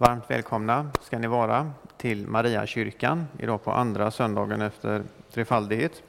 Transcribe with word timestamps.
Varmt 0.00 0.30
välkomna 0.30 0.90
ska 1.00 1.18
ni 1.18 1.26
vara 1.26 1.70
till 1.96 2.26
Mariakyrkan 2.26 3.26
idag 3.38 3.64
på 3.64 3.72
andra 3.72 4.10
söndagen 4.10 4.62
efter 4.62 5.02
trefaldighet. 5.32 6.02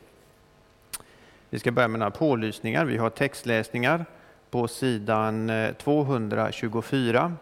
Vi 1.50 1.60
ska 1.60 1.72
börja 1.72 1.88
med 1.88 2.00
några 2.00 2.12
pålysningar. 2.12 2.86
Vi 2.86 2.98
har 2.98 3.10
textläsningar 3.10 4.06
på 4.50 4.68
sidan 4.68 5.50
eh, 5.50 5.74
224 5.74 7.34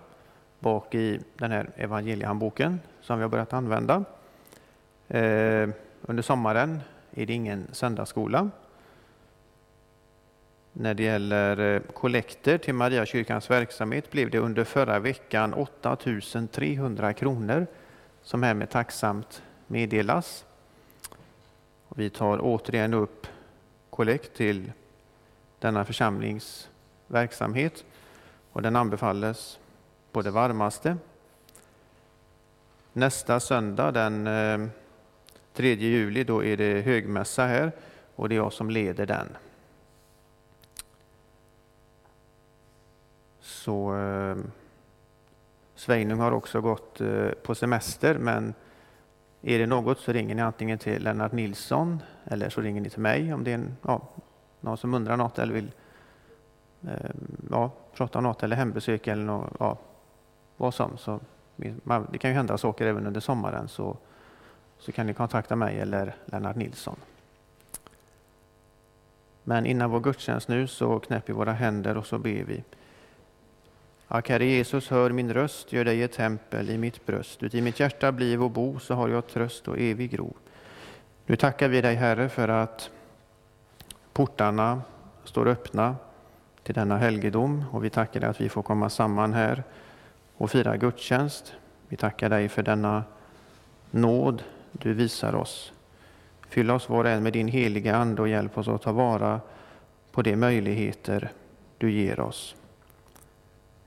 bak 0.60 0.96
i 0.96 1.20
den 1.38 1.52
här 1.52 1.70
evangeliehandboken 1.75 2.79
som 3.02 3.18
vi 3.18 3.24
har 3.24 3.29
börjat 3.29 3.54
använda. 3.54 4.04
Eh, 5.08 5.70
under 6.02 6.22
sommaren 6.22 6.79
är 7.12 7.26
det 7.26 7.34
ingen 7.34 7.68
söndagsskola. 7.72 8.50
När 10.79 10.94
det 10.94 11.03
gäller 11.03 11.75
eh, 11.75 11.81
kollekter 11.81 12.57
till 12.57 12.73
Mariakyrkans 12.73 13.51
verksamhet 13.51 14.12
blev 14.12 14.29
det 14.29 14.39
under 14.39 14.63
förra 14.63 14.99
veckan 14.99 15.53
8 15.53 15.97
300 16.52 17.13
kronor 17.13 17.67
som 18.22 18.44
härmed 18.44 18.70
tacksamt 18.70 19.41
meddelas. 19.68 20.45
Vi 21.95 22.09
tar 22.09 22.40
återigen 22.41 22.94
upp 22.94 23.27
kollekt 23.90 24.34
till 24.35 24.71
denna 25.59 25.85
församlings 25.85 26.70
verksamhet 27.07 27.85
och 28.52 28.62
den 28.62 28.76
anbefalles 28.76 29.59
på 30.12 30.21
det 30.21 30.32
varmaste. 30.32 30.98
Nästa 32.94 33.40
söndag 33.40 33.91
den 33.91 34.27
eh, 34.27 34.68
3 35.54 35.73
juli 35.73 36.23
då 36.23 36.44
är 36.44 36.57
det 36.57 36.82
högmässa 36.82 37.46
här 37.46 37.71
och 38.16 38.30
det 38.30 38.35
är 38.35 38.38
jag 38.38 38.54
som 38.54 38.70
leder 38.70 39.05
den. 39.05 39.27
Så 43.67 43.98
eh, 43.98 44.35
Sveinung 45.76 46.20
har 46.20 46.31
också 46.31 46.62
gått 46.62 47.02
eh, 47.02 47.30
på 47.30 47.55
semester, 47.55 48.17
men 48.17 48.53
är 49.41 49.59
det 49.59 49.66
något 49.66 49.99
så 49.99 50.12
ringer 50.12 50.35
ni 50.35 50.41
antingen 50.41 50.77
till 50.77 51.04
Lennart 51.04 51.32
Nilsson 51.32 52.01
eller 52.26 52.49
så 52.49 52.62
ringer 52.62 52.82
ni 52.82 52.90
till 52.90 52.99
mig 52.99 53.34
om 53.34 53.43
det 53.43 53.51
är 53.51 53.55
en, 53.55 53.77
ja, 53.82 54.01
någon 54.62 54.77
som 54.77 54.93
undrar 54.93 55.18
något 55.18 55.40
eller 55.40 55.54
vill 55.54 55.71
eh, 56.84 57.12
ja, 57.51 57.71
prata 57.96 58.18
om 58.18 58.24
något 58.24 58.43
eller 58.43 58.55
hembesök 58.55 59.07
eller 59.07 59.24
något, 59.24 59.54
ja, 59.59 59.77
vad 60.57 60.74
som. 60.74 60.98
Så, 60.98 61.20
det 62.12 62.18
kan 62.18 62.31
ju 62.31 62.35
hända 62.35 62.57
saker 62.57 62.85
även 62.85 63.07
under 63.07 63.21
sommaren 63.21 63.68
så, 63.68 63.98
så 64.77 64.91
kan 64.91 65.07
ni 65.07 65.13
kontakta 65.13 65.55
mig 65.55 65.79
eller 65.79 66.15
Lennart 66.25 66.55
Nilsson. 66.55 66.97
Men 69.43 69.65
innan 69.65 69.91
vår 69.91 69.99
gudstjänst 69.99 70.47
nu 70.47 70.67
så 70.67 70.99
knäpper 70.99 71.33
vi 71.33 71.37
våra 71.37 71.53
händer 71.53 71.97
och 71.97 72.05
så 72.05 72.17
ber 72.19 72.43
vi. 72.43 72.63
Ack, 74.09 74.30
Herre 74.30 74.45
Jesus, 74.45 74.89
hör 74.89 75.09
min 75.09 75.33
röst, 75.33 75.73
gör 75.73 75.86
dig 75.86 76.03
ett 76.03 76.11
tempel 76.11 76.69
i 76.69 76.77
mitt 76.77 77.05
bröst. 77.05 77.44
Uti 77.44 77.61
mitt 77.61 77.80
hjärta 77.80 78.11
bliv 78.11 78.44
och 78.44 78.52
bo, 78.52 78.80
så 78.80 78.94
har 78.94 79.09
jag 79.09 79.27
tröst 79.27 79.67
och 79.67 79.80
evig 79.80 80.19
ro. 80.19 80.33
Nu 81.25 81.36
tackar 81.36 81.67
vi 81.67 81.81
dig, 81.81 81.95
Herre, 81.95 82.30
för 82.30 82.47
att 82.47 82.89
portarna 84.14 84.81
står 85.23 85.47
öppna 85.47 85.95
till 86.64 86.75
denna 86.75 86.97
helgedom 86.97 87.66
och 87.72 87.83
vi 87.83 87.89
tackar 87.89 88.19
dig 88.19 88.30
att 88.30 88.41
vi 88.41 88.49
får 88.49 88.64
komma 88.64 88.89
samman 88.89 89.33
här 89.33 89.64
och 90.38 90.52
fira 90.52 90.77
gudstjänst. 90.77 91.53
Vi 91.88 91.97
tackar 91.97 92.30
dig 92.30 92.49
för 92.49 92.64
denna 92.64 93.03
nåd 93.92 94.44
du 94.71 94.94
visar 94.94 95.36
oss. 95.36 95.73
Fyll 96.49 96.71
oss 96.71 96.89
var 96.89 97.03
och 97.03 97.09
en 97.09 97.23
med 97.23 97.33
din 97.33 97.47
heliga 97.47 97.95
Ande 97.95 98.21
och 98.21 98.27
hjälp 98.27 98.58
oss 98.58 98.67
att 98.67 98.81
ta 98.81 98.92
vara 98.92 99.42
på 100.11 100.21
de 100.21 100.36
möjligheter 100.36 101.31
du 101.77 101.92
ger 101.92 102.19
oss. 102.19 102.56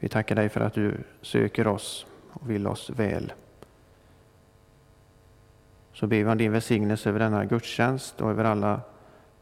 Vi 0.03 0.09
tackar 0.09 0.35
dig 0.35 0.49
för 0.49 0.61
att 0.61 0.75
du 0.75 0.99
söker 1.23 1.67
oss 1.67 2.07
och 2.33 2.51
vill 2.51 2.67
oss 2.67 2.91
väl. 2.91 3.33
Så 5.93 6.07
ber 6.07 6.17
vi 6.17 6.31
om 6.31 6.39
din 6.39 6.53
välsignelse 6.53 7.09
över 7.09 7.19
denna 7.19 7.45
gudstjänst 7.45 8.21
och 8.21 8.31
över 8.31 8.45
alla 8.45 8.81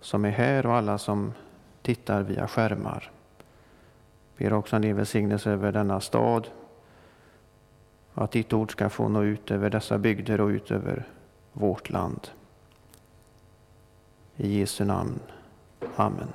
som 0.01 0.25
är 0.25 0.31
här 0.31 0.67
och 0.67 0.75
alla 0.75 0.99
som 0.99 1.33
tittar 1.83 2.23
via 2.23 2.49
skärmar. 2.49 3.11
Ber 4.37 4.53
också 4.53 4.77
om 4.77 4.83
din 4.83 4.97
välsignelse 4.97 5.51
över 5.51 5.73
denna 5.73 6.01
stad 6.01 6.49
och 8.15 8.25
att 8.25 8.31
ditt 8.31 8.53
ord 8.53 8.73
ska 8.73 8.91
få 8.91 9.09
nå 9.09 9.23
ut 9.23 9.51
över 9.51 9.71
dessa 9.71 9.99
bygder 9.99 10.41
och 10.41 10.49
ut 10.49 10.71
över 10.71 11.07
vårt 11.53 11.91
land. 11.91 12.29
I 14.37 14.59
Jesu 14.59 14.85
namn. 14.85 15.21
Amen. 15.97 16.29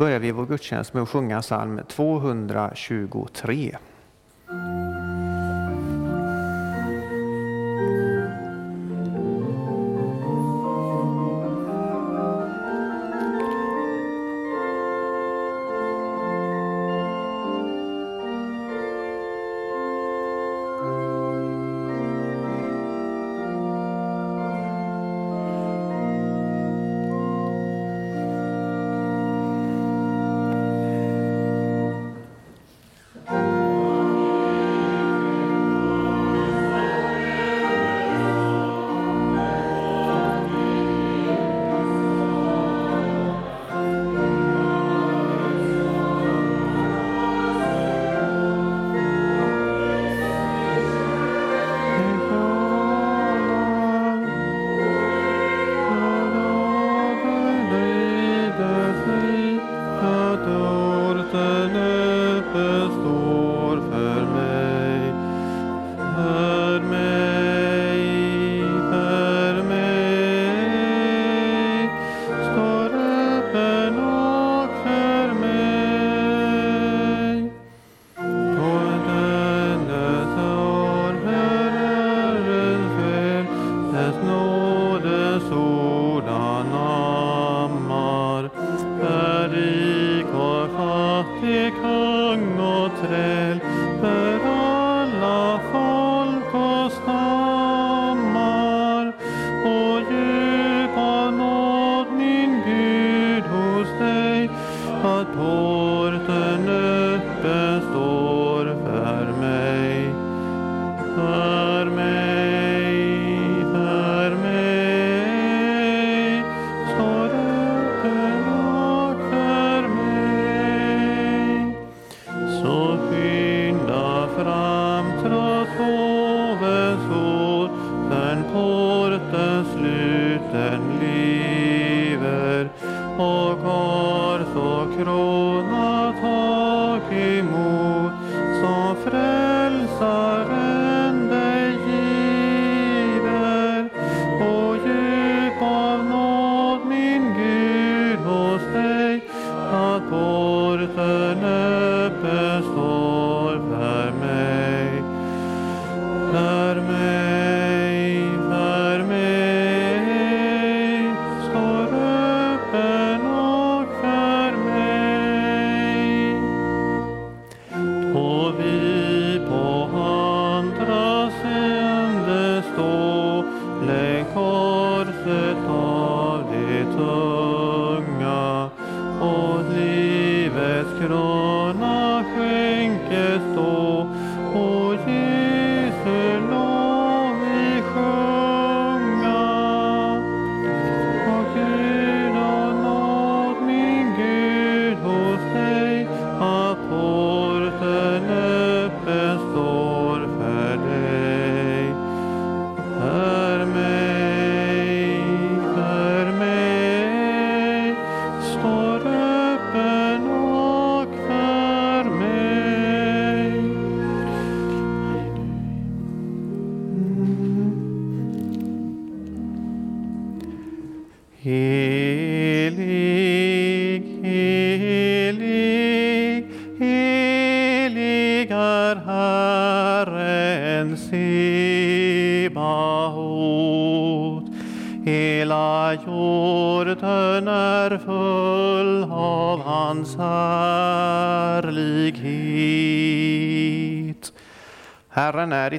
Börjar 0.00 0.18
vi 0.18 0.30
vår 0.30 0.46
gudstjänst 0.46 0.94
med 0.94 1.02
att 1.02 1.08
sjunga 1.08 1.40
psalm 1.40 1.80
223. 1.88 3.76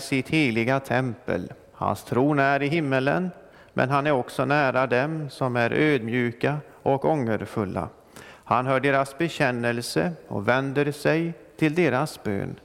Sitt 0.01 0.29
heliga 0.29 0.79
tempel. 0.79 1.53
Hans 1.73 2.03
tron 2.03 2.39
är 2.39 2.61
i 2.61 2.67
himmelen, 2.67 3.29
men 3.73 3.89
han 3.89 4.07
är 4.07 4.11
också 4.11 4.45
nära 4.45 4.87
dem 4.87 5.29
som 5.29 5.55
är 5.55 5.71
ödmjuka 5.71 6.57
och 6.83 7.05
ångerfulla. 7.05 7.89
Han 8.43 8.65
hör 8.65 8.79
deras 8.79 9.17
bekännelse 9.17 10.11
och 10.27 10.47
vänder 10.47 10.91
sig 10.91 11.33
till 11.57 11.75
deras 11.75 12.23
bön. 12.23 12.55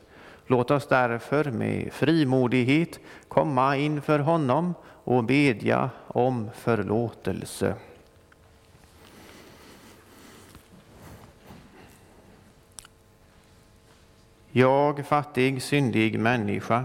Låt 0.46 0.70
oss 0.70 0.86
därför 0.88 1.44
med 1.44 1.92
frimodighet 1.92 2.98
komma 3.28 3.76
inför 3.76 4.18
honom 4.18 4.74
och 5.04 5.24
bedja 5.24 5.90
om 6.06 6.50
förlåtelse. 6.54 7.74
Jag, 14.50 15.06
fattig, 15.06 15.62
syndig 15.62 16.18
människa, 16.20 16.84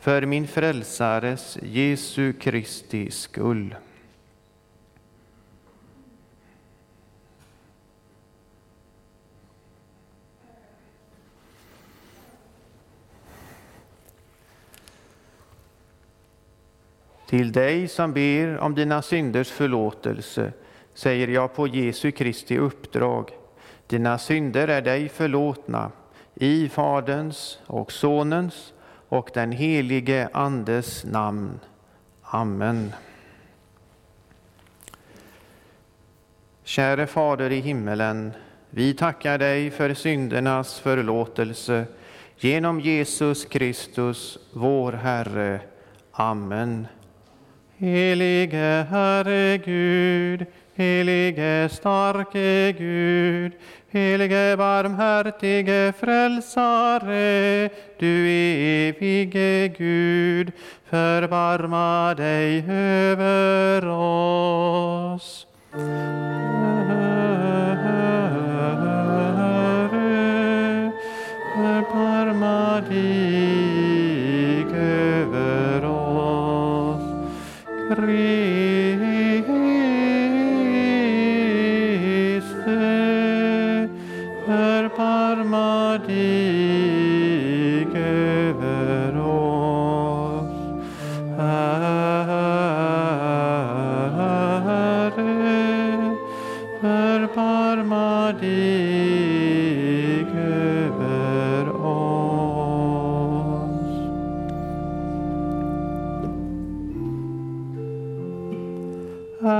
för 0.00 0.26
min 0.26 0.46
frälsares 0.46 1.58
Jesu 1.62 2.32
Kristi 2.32 3.10
skull. 3.10 3.74
Till 17.28 17.52
dig 17.52 17.88
som 17.88 18.12
ber 18.12 18.58
om 18.58 18.74
dina 18.74 19.02
synders 19.02 19.50
förlåtelse 19.50 20.52
säger 20.94 21.28
jag 21.28 21.54
på 21.54 21.66
Jesu 21.66 22.10
Kristi 22.10 22.58
uppdrag. 22.58 23.30
Dina 23.86 24.18
synder 24.18 24.68
är 24.68 24.82
dig 24.82 25.08
förlåtna 25.08 25.90
i 26.34 26.68
Faderns 26.68 27.58
och 27.66 27.92
Sonens 27.92 28.72
och 29.08 29.30
den 29.34 29.52
helige 29.52 30.28
Andes 30.32 31.04
namn. 31.04 31.60
Amen. 32.22 32.92
Käre 36.64 37.06
Fader 37.06 37.50
i 37.52 37.60
himmelen, 37.60 38.32
vi 38.70 38.94
tackar 38.94 39.38
dig 39.38 39.70
för 39.70 39.94
syndernas 39.94 40.80
förlåtelse 40.80 41.86
genom 42.36 42.80
Jesus 42.80 43.44
Kristus, 43.44 44.38
vår 44.52 44.92
Herre. 44.92 45.60
Amen. 46.12 46.86
Helige 47.76 48.86
Herre 48.90 49.58
Gud, 49.58 50.46
helige 50.78 51.68
starke 51.68 52.72
Gud, 52.78 53.52
helige 53.92 54.56
barmhärtige 54.56 55.92
frälsare, 55.92 57.68
du 58.00 58.26
evige 58.28 59.68
Gud, 59.68 60.52
förbarma 60.90 62.14
dig 62.14 62.64
över 62.68 63.88
oss. 63.88 65.46
Herre, 69.82 70.92
förbarma 71.54 72.80
dig. 72.88 73.67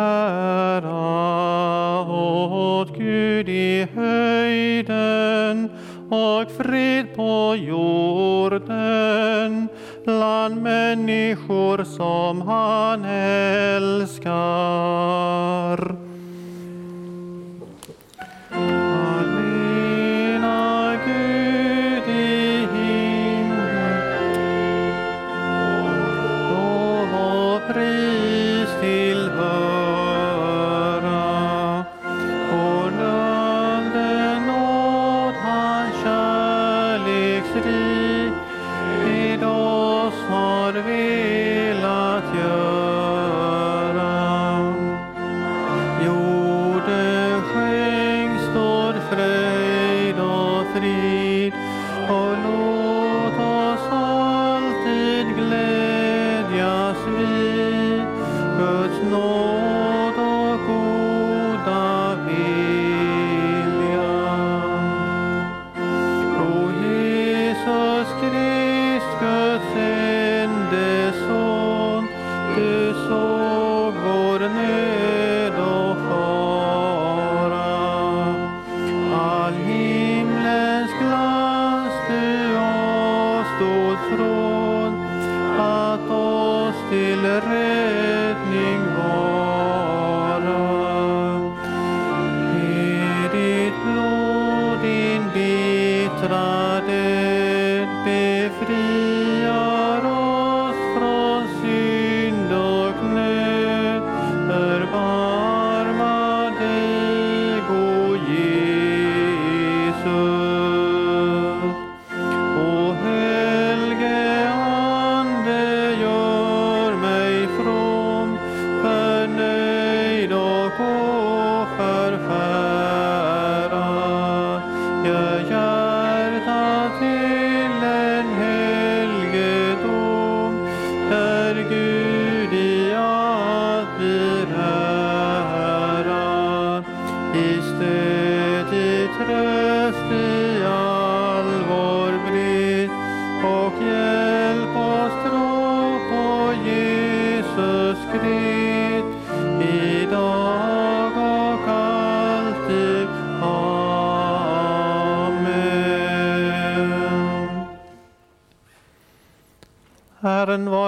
Ära 0.08 2.00
åt 2.80 2.96
Gud 2.98 3.48
i 3.48 3.86
höjden 3.94 5.70
och 6.10 6.50
fred 6.50 7.06
på 7.16 7.56
jorden 7.58 8.88
bland 10.04 10.62
människor 10.62 11.84
som 11.84 12.40
han 12.40 13.04
älskar. 13.04 14.28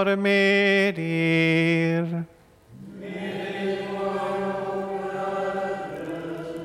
Var 0.05 0.17
med 0.17 0.99
er. 0.99 2.23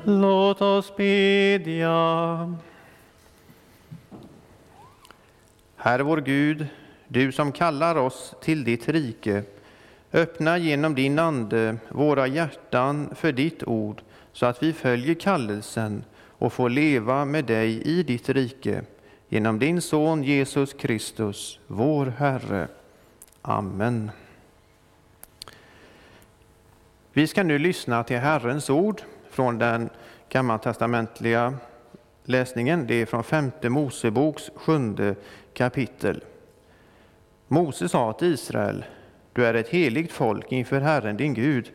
Låt 0.04 0.62
oss 0.62 0.96
bedja. 0.96 2.54
Herre 5.76 6.02
vår 6.02 6.20
Gud, 6.20 6.66
du 7.08 7.32
som 7.32 7.52
kallar 7.52 7.96
oss 7.96 8.34
till 8.42 8.64
ditt 8.64 8.88
rike, 8.88 9.42
öppna 10.12 10.58
genom 10.58 10.94
din 10.94 11.18
Ande 11.18 11.76
våra 11.88 12.26
hjärtan 12.26 13.14
för 13.14 13.32
ditt 13.32 13.64
ord, 13.64 14.02
så 14.32 14.46
att 14.46 14.62
vi 14.62 14.72
följer 14.72 15.14
kallelsen 15.14 16.04
och 16.38 16.52
får 16.52 16.70
leva 16.70 17.24
med 17.24 17.44
dig 17.44 17.82
i 17.82 18.02
ditt 18.02 18.28
rike. 18.28 18.82
Genom 19.28 19.58
din 19.58 19.80
Son 19.80 20.22
Jesus 20.22 20.72
Kristus, 20.72 21.58
vår 21.66 22.06
Herre. 22.06 22.68
Amen. 23.48 24.10
Vi 27.12 27.26
ska 27.26 27.42
nu 27.42 27.58
lyssna 27.58 28.04
till 28.04 28.18
Herrens 28.18 28.70
ord 28.70 29.02
från 29.30 29.58
den 29.58 29.90
gammaltestamentliga 30.28 31.54
läsningen. 32.24 32.86
Det 32.86 32.94
är 32.94 33.06
från 33.06 33.24
femte 33.24 33.68
Moseboks 33.68 34.50
sjunde 34.54 35.14
kapitel. 35.54 36.24
Mose 37.48 37.88
sa 37.88 38.12
till 38.12 38.32
Israel, 38.32 38.84
du 39.32 39.46
är 39.46 39.54
ett 39.54 39.68
heligt 39.68 40.12
folk 40.12 40.52
inför 40.52 40.80
Herren 40.80 41.16
din 41.16 41.34
Gud. 41.34 41.72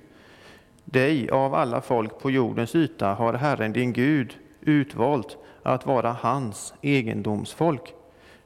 Dig 0.86 1.30
av 1.30 1.56
alla 1.56 1.82
folk 1.82 2.20
på 2.20 2.32
jordens 2.32 2.76
yta 2.76 3.14
har 3.14 3.34
Herren 3.34 3.74
din 3.74 3.94
Gud 3.94 4.38
utvalt 4.62 5.38
att 5.64 5.86
vara 5.86 6.12
hans 6.12 6.74
egendomsfolk. 6.82 7.94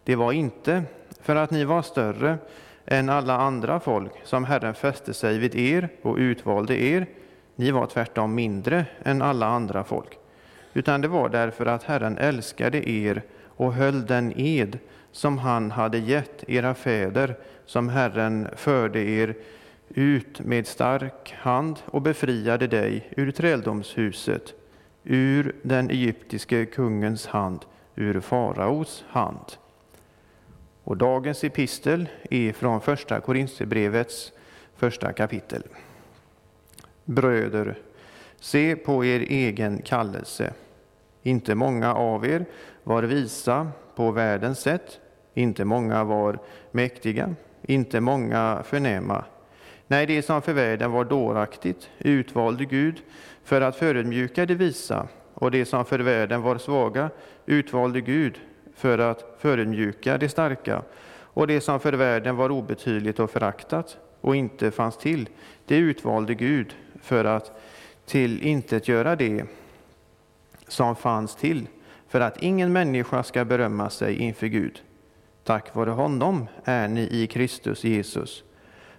Det 0.04 0.16
var 0.16 0.32
inte 0.32 0.84
för 1.22 1.36
att 1.36 1.52
ni 1.52 1.64
var 1.64 1.82
större 1.82 2.38
än 2.86 3.10
alla 3.10 3.38
andra 3.38 3.80
folk 3.80 4.12
som 4.24 4.44
Herren 4.46 4.74
fäste 4.74 5.14
sig 5.14 5.38
vid 5.38 5.56
er 5.56 5.90
och 6.02 6.16
utvalde 6.18 6.82
er. 6.82 7.08
Ni 7.56 7.72
var 7.72 7.86
tvärtom 7.88 8.36
mindre 8.36 8.86
än 9.04 9.22
alla 9.22 9.48
andra 9.48 9.84
folk, 9.84 10.18
utan 10.74 11.02
det 11.02 11.08
var 11.08 11.30
därför 11.30 11.66
att 11.66 11.84
Herren 11.84 12.18
älskade 12.18 12.90
er 12.90 13.22
och 13.48 13.74
höll 13.74 14.06
den 14.06 14.34
ed 14.36 14.80
som 15.12 15.38
han 15.38 15.72
hade 15.72 15.98
gett 15.98 16.44
era 16.50 16.74
fäder, 16.74 17.36
som 17.66 17.90
Herren 17.90 18.48
förde 18.56 19.00
er 19.00 19.36
ut 19.90 20.40
med 20.40 20.68
stark 20.68 21.36
hand 21.38 21.80
och 21.86 22.02
befriade 22.02 22.68
dig 22.68 23.10
ur 23.18 23.32
träldomshuset, 23.32 24.54
ur 25.04 25.56
den 25.62 25.90
egyptiske 25.90 26.66
kungens 26.66 27.28
hand, 27.28 27.60
ur 27.96 28.20
faraos 28.20 29.06
hand. 29.08 29.58
Och 30.86 30.98
dagens 30.98 31.44
epistel 31.44 32.10
är 32.30 32.54
från 32.54 32.82
första 32.82 33.20
Korinthierbrevets 33.20 34.32
första 34.76 35.14
kapitel. 35.14 35.64
Bröder, 37.06 37.78
se 38.40 38.76
på 38.76 39.06
er 39.06 39.20
egen 39.20 39.82
kallelse. 39.82 40.54
Inte 41.24 41.56
många 41.56 41.94
av 41.94 42.26
er 42.26 42.46
var 42.84 43.04
visa 43.04 43.72
på 43.96 44.12
världens 44.12 44.60
sätt, 44.60 45.00
inte 45.34 45.66
många 45.66 46.04
var 46.04 46.40
mäktiga, 46.72 47.36
inte 47.62 48.00
många 48.02 48.64
förnäma. 48.66 49.26
Nej, 49.88 50.06
det 50.06 50.22
som 50.22 50.42
för 50.42 50.54
världen 50.54 50.92
var 50.92 51.06
dåraktigt 51.06 51.90
utvalde 52.00 52.66
Gud 52.66 53.02
för 53.44 53.62
att 53.62 53.76
förödmjuka 53.76 54.46
det 54.46 54.56
visa, 54.56 55.08
och 55.34 55.52
det 55.52 55.66
som 55.66 55.86
för 55.86 56.00
världen 56.00 56.42
var 56.42 56.58
svaga 56.58 57.10
utvalde 57.46 58.02
Gud 58.02 58.40
för 58.76 58.98
att 58.98 59.36
förödmjuka 59.40 60.18
de 60.18 60.30
starka, 60.30 60.82
och 61.36 61.48
det 61.48 61.62
som 61.62 61.80
för 61.80 61.94
världen 61.94 62.36
var 62.36 62.50
obetydligt 62.52 63.20
och 63.20 63.32
föraktat 63.32 63.98
och 64.22 64.36
inte 64.36 64.72
fanns 64.72 64.98
till, 64.98 65.30
det 65.66 65.76
utvalde 65.76 66.34
Gud 66.34 66.76
för 67.02 67.26
att 67.26 67.52
till 68.06 68.42
intet 68.42 68.88
göra 68.88 69.16
det 69.16 69.46
som 70.68 70.96
fanns 70.96 71.36
till, 71.36 71.68
för 72.08 72.20
att 72.20 72.44
ingen 72.44 72.74
människa 72.74 73.24
ska 73.24 73.46
berömma 73.46 73.90
sig 73.90 74.16
inför 74.16 74.48
Gud. 74.48 74.82
Tack 75.44 75.76
vare 75.76 75.90
honom 75.90 76.48
är 76.64 76.88
ni 76.88 77.08
i 77.12 77.28
Kristus 77.28 77.84
Jesus. 77.84 78.44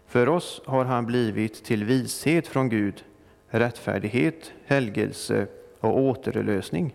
För 0.07 0.29
oss 0.29 0.63
har 0.67 0.85
han 0.85 1.07
blivit 1.07 1.65
till 1.65 1.85
vishet 1.85 2.47
från 2.47 2.69
Gud, 2.69 3.05
rättfärdighet, 3.49 4.53
helgelse 4.67 5.47
och 5.81 6.01
återlösning, 6.01 6.95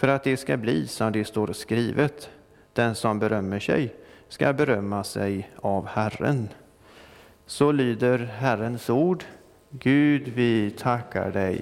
för 0.00 0.08
att 0.08 0.24
det 0.24 0.36
ska 0.36 0.56
bli 0.56 0.86
som 0.86 1.12
det 1.12 1.24
står 1.24 1.52
skrivet. 1.52 2.30
Den 2.72 2.94
som 2.94 3.18
berömmer 3.18 3.60
sig 3.60 3.94
ska 4.28 4.52
berömma 4.52 5.04
sig 5.04 5.50
av 5.56 5.86
Herren. 5.86 6.48
Så 7.46 7.72
lyder 7.72 8.18
Herrens 8.18 8.90
ord. 8.90 9.24
Gud, 9.70 10.28
vi 10.28 10.70
tackar 10.70 11.30
dig. 11.30 11.60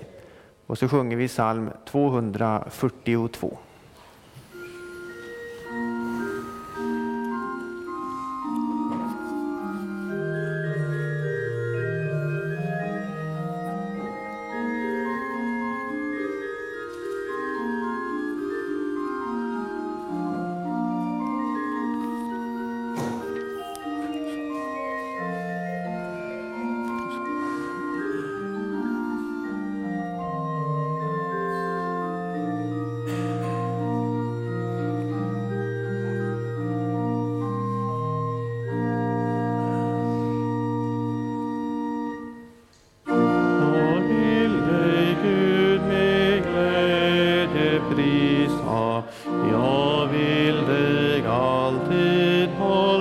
Och 0.66 0.78
så 0.78 0.88
sjunger 0.88 1.16
vi 1.16 1.28
psalm 1.28 1.71
242. 1.85 3.59
Alltid 51.79 52.98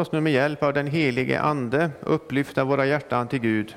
oss 0.00 0.12
nu 0.12 0.20
med 0.20 0.32
hjälp 0.32 0.62
av 0.62 0.72
den 0.72 0.86
helige 0.86 1.40
Ande 1.40 1.90
upplyfta 2.00 2.64
våra 2.64 2.86
hjärtan 2.86 3.28
till 3.28 3.38
Gud 3.38 3.76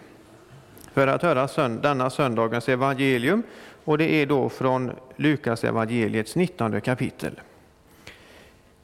för 0.93 1.07
att 1.07 1.21
höra 1.21 1.47
sönd 1.47 1.81
denna 1.81 2.09
söndagens 2.09 2.69
evangelium 2.69 3.43
och 3.83 3.97
det 3.97 4.13
är 4.13 4.25
då 4.25 4.49
från 4.49 4.91
Lukas 5.15 5.63
evangeliets 5.63 6.35
19 6.35 6.81
kapitel. 6.81 7.39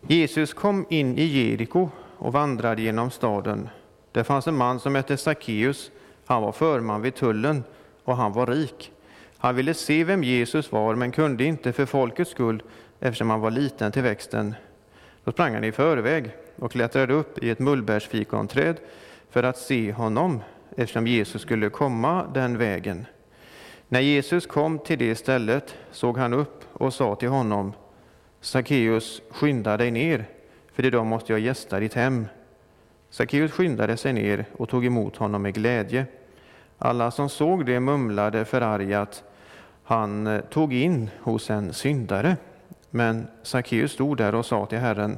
Jesus 0.02 0.54
kom 0.54 0.86
in 0.89 1.17
i 1.17 1.23
Jeriko 1.23 1.89
och 2.17 2.34
vandrade 2.34 2.82
genom 2.82 3.12
staden. 3.12 3.69
Där 4.12 4.23
fanns 4.23 4.47
en 4.47 4.56
man 4.56 4.80
som 4.80 4.95
hette 4.95 5.17
Sackeus. 5.17 5.91
Han 6.25 6.41
var 6.41 6.52
förman 6.52 7.02
vid 7.02 7.15
tullen 7.15 7.63
och 8.04 8.17
han 8.17 8.34
var 8.34 8.47
rik. 8.47 8.91
Han 9.38 9.56
ville 9.56 9.73
se 9.73 10.04
vem 10.04 10.23
Jesus 10.23 10.71
var 10.71 10.95
men 10.95 11.12
kunde 11.12 11.43
inte 11.43 11.73
för 11.73 11.86
folkets 11.86 12.32
skull 12.32 12.63
eftersom 12.99 13.30
han 13.30 13.41
var 13.41 13.52
liten 13.52 13.91
till 13.91 14.04
växten. 14.04 14.56
Då 15.23 15.32
sprang 15.32 15.54
han 15.54 15.63
i 15.63 15.71
förväg 15.71 16.32
och 16.60 16.72
klättrade 16.72 17.13
upp 17.13 17.43
i 17.43 17.50
ett 17.50 17.60
mullbärsfikonträd 17.60 18.80
för 19.30 19.43
att 19.43 19.58
se 19.58 19.91
honom 19.91 20.39
eftersom 20.78 21.08
Jesus 21.08 21.41
skulle 21.41 21.69
komma 21.69 22.26
den 22.34 22.58
vägen. 22.58 23.06
När 23.88 24.00
Jesus 24.00 24.45
kom 24.45 24.80
till 24.80 25.00
det 25.00 25.15
stället 25.15 25.76
såg 25.91 26.17
han 26.17 26.34
upp 26.34 26.63
och 26.74 26.93
sa 26.93 27.15
till 27.15 27.30
honom 27.30 27.74
Sackeus, 28.41 29.22
skynda 29.30 29.78
dig 29.78 29.91
ner, 29.91 30.26
för 30.74 30.86
idag 30.86 31.06
måste 31.06 31.34
jag 31.34 31.39
gästa 31.39 31.80
ditt 31.80 31.93
hem. 31.93 32.28
Sackeus 33.10 33.52
skyndade 33.52 33.98
sig 33.98 34.13
ner 34.13 34.45
och 34.58 34.69
tog 34.69 34.86
emot 34.86 35.15
honom 35.15 35.41
med 35.41 35.54
glädje. 35.54 36.06
Alla 36.78 37.12
som 37.12 37.30
såg 37.30 37.65
det 37.65 37.80
mumlade 37.80 38.45
förargat, 38.45 39.24
han 39.84 40.28
eh, 40.28 40.41
tog 40.41 40.74
in 40.74 41.10
hos 41.19 41.50
en 41.50 41.74
syndare. 41.74 42.38
Men 42.89 43.28
Sackeus 43.43 43.91
stod 43.91 44.17
där 44.17 44.36
och 44.36 44.45
sa 44.45 44.65
till 44.65 44.78
Herren, 44.78 45.17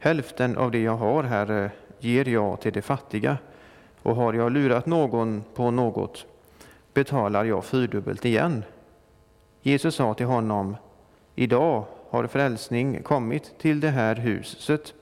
hälften 0.00 0.56
av 0.56 0.70
det 0.70 0.82
jag 0.82 0.96
har, 0.96 1.22
Herre, 1.22 1.70
ger 1.98 2.28
jag 2.28 2.60
till 2.60 2.72
de 2.72 2.82
fattiga, 2.82 3.38
och 4.02 4.16
har 4.16 4.32
jag 4.32 4.52
lurat 4.52 4.86
någon 4.86 5.44
på 5.54 5.70
något 5.70 6.26
betalar 6.94 7.44
jag 7.44 7.64
fyrdubbelt 7.64 8.24
igen. 8.24 8.64
Jesus 9.62 9.94
sa 9.94 10.14
till 10.14 10.26
honom, 10.26 10.76
idag 11.34 11.84
har 12.10 12.26
frälsning 12.26 13.02
kommit 13.02 13.58
till 13.58 13.80
det 13.80 13.88
här 13.88 14.16
huset, 14.16 14.94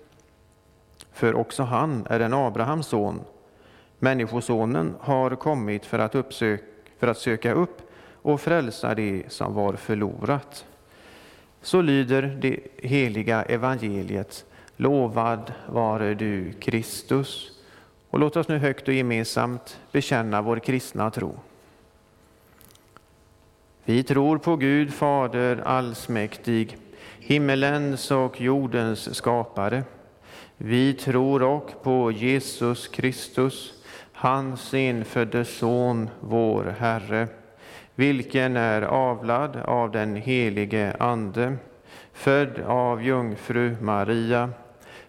för 1.13 1.35
också 1.35 1.63
han 1.63 2.07
är 2.11 2.21
en 2.21 2.35
Abrahams 2.35 2.87
son. 2.87 3.21
Människosonen 3.99 4.95
har 5.01 5.31
kommit 5.31 5.87
för 5.87 5.99
att, 5.99 6.15
uppsöka, 6.15 6.65
för 6.99 7.07
att 7.07 7.19
söka 7.19 7.53
upp 7.53 7.83
och 8.23 8.41
frälsa 8.41 8.95
det 8.95 9.23
som 9.29 9.55
var 9.55 9.73
förlorat. 9.73 10.67
Så 11.63 11.83
lyder 11.83 12.23
det 12.23 12.61
heliga 12.77 13.43
evangeliet. 13.43 14.45
Lovad 14.81 15.53
vare 15.67 16.15
du, 16.15 16.53
Kristus. 16.53 17.51
Och 18.11 18.19
låt 18.19 18.37
oss 18.37 18.49
nu 18.49 18.59
högt 18.59 18.89
och 18.89 18.95
gemensamt 18.95 19.81
bekänna 19.93 20.43
vår 20.43 20.59
kristna 20.59 21.11
tro. 21.11 21.35
Vi 23.85 24.03
tror 24.03 24.39
på 24.39 24.57
Gud 24.57 24.95
Fader 24.95 25.63
allsmäktig, 25.65 26.77
himmelens 27.19 28.11
och 28.11 28.41
jordens 28.41 29.15
skapare. 29.15 29.83
Vi 30.57 30.95
tror 30.95 31.43
och 31.43 31.83
på 31.83 32.11
Jesus 32.13 32.89
Kristus, 32.89 33.73
hans 34.13 34.75
enfödde 34.75 35.45
Son, 35.45 36.11
vår 36.21 36.75
Herre, 36.79 37.29
vilken 37.95 38.57
är 38.57 38.83
avlad 38.83 39.57
av 39.57 39.91
den 39.91 40.17
helige 40.17 40.97
Ande, 40.99 41.57
född 42.13 42.61
av 42.67 43.03
jungfru 43.03 43.77
Maria, 43.81 44.51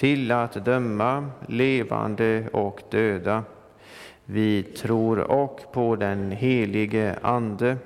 till 0.00 0.32
att 0.32 0.64
döma 0.64 1.30
levande 1.46 2.48
och 2.52 2.82
döda. 2.90 3.44
Vi 4.24 4.62
tror 4.62 5.18
och 5.18 5.60
på 5.72 5.96
den 5.96 6.30
helige 6.30 7.18
Ande, 7.22 7.76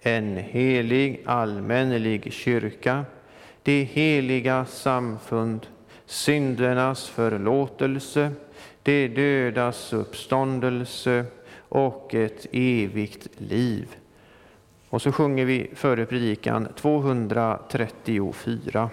en 0.00 0.36
helig 0.36 1.22
allmännelig 1.26 2.32
kyrka, 2.32 3.04
det 3.62 3.82
heliga 3.82 4.64
samfund, 4.64 5.66
syndernas 6.06 7.08
förlåtelse, 7.08 8.30
det 8.82 9.08
dödas 9.08 9.92
uppståndelse 9.92 11.24
och 11.68 12.14
ett 12.14 12.46
evigt 12.52 13.28
liv. 13.38 13.96
Och 14.88 15.02
så 15.02 15.12
sjunger 15.12 15.44
vi 15.44 15.70
före 15.74 16.06
predikan 16.06 16.68
234. 16.76 18.90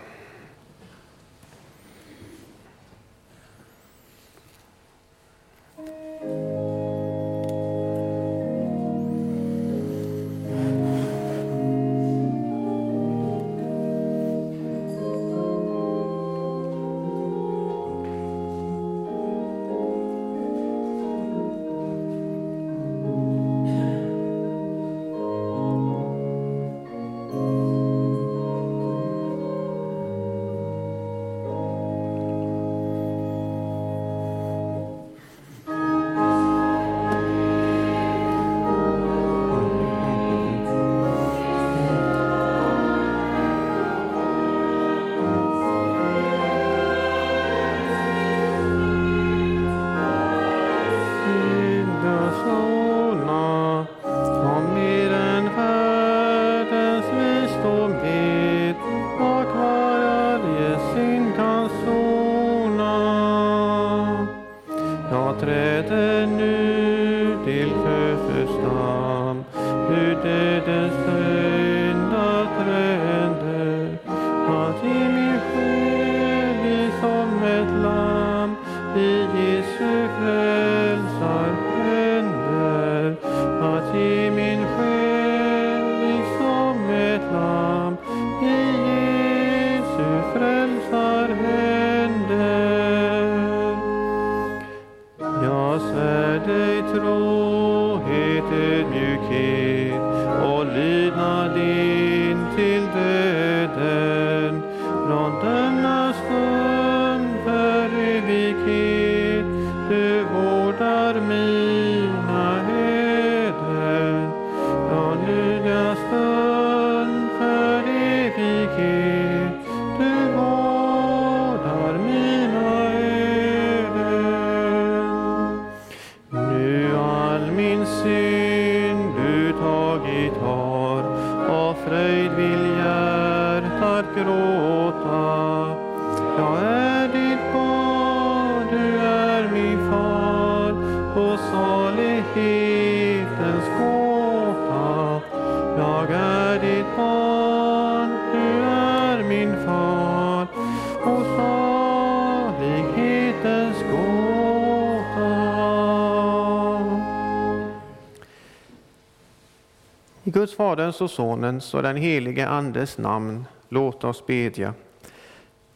I 160.32 160.34
Guds 160.34 160.56
Faderns 160.56 161.02
och 161.02 161.12
Sonens 161.12 161.74
och 161.74 161.84
den 161.84 161.96
helige 161.96 162.48
Andes 162.48 162.98
namn, 162.98 163.46
låt 163.70 164.04
oss 164.04 164.26
bedja. 164.26 164.74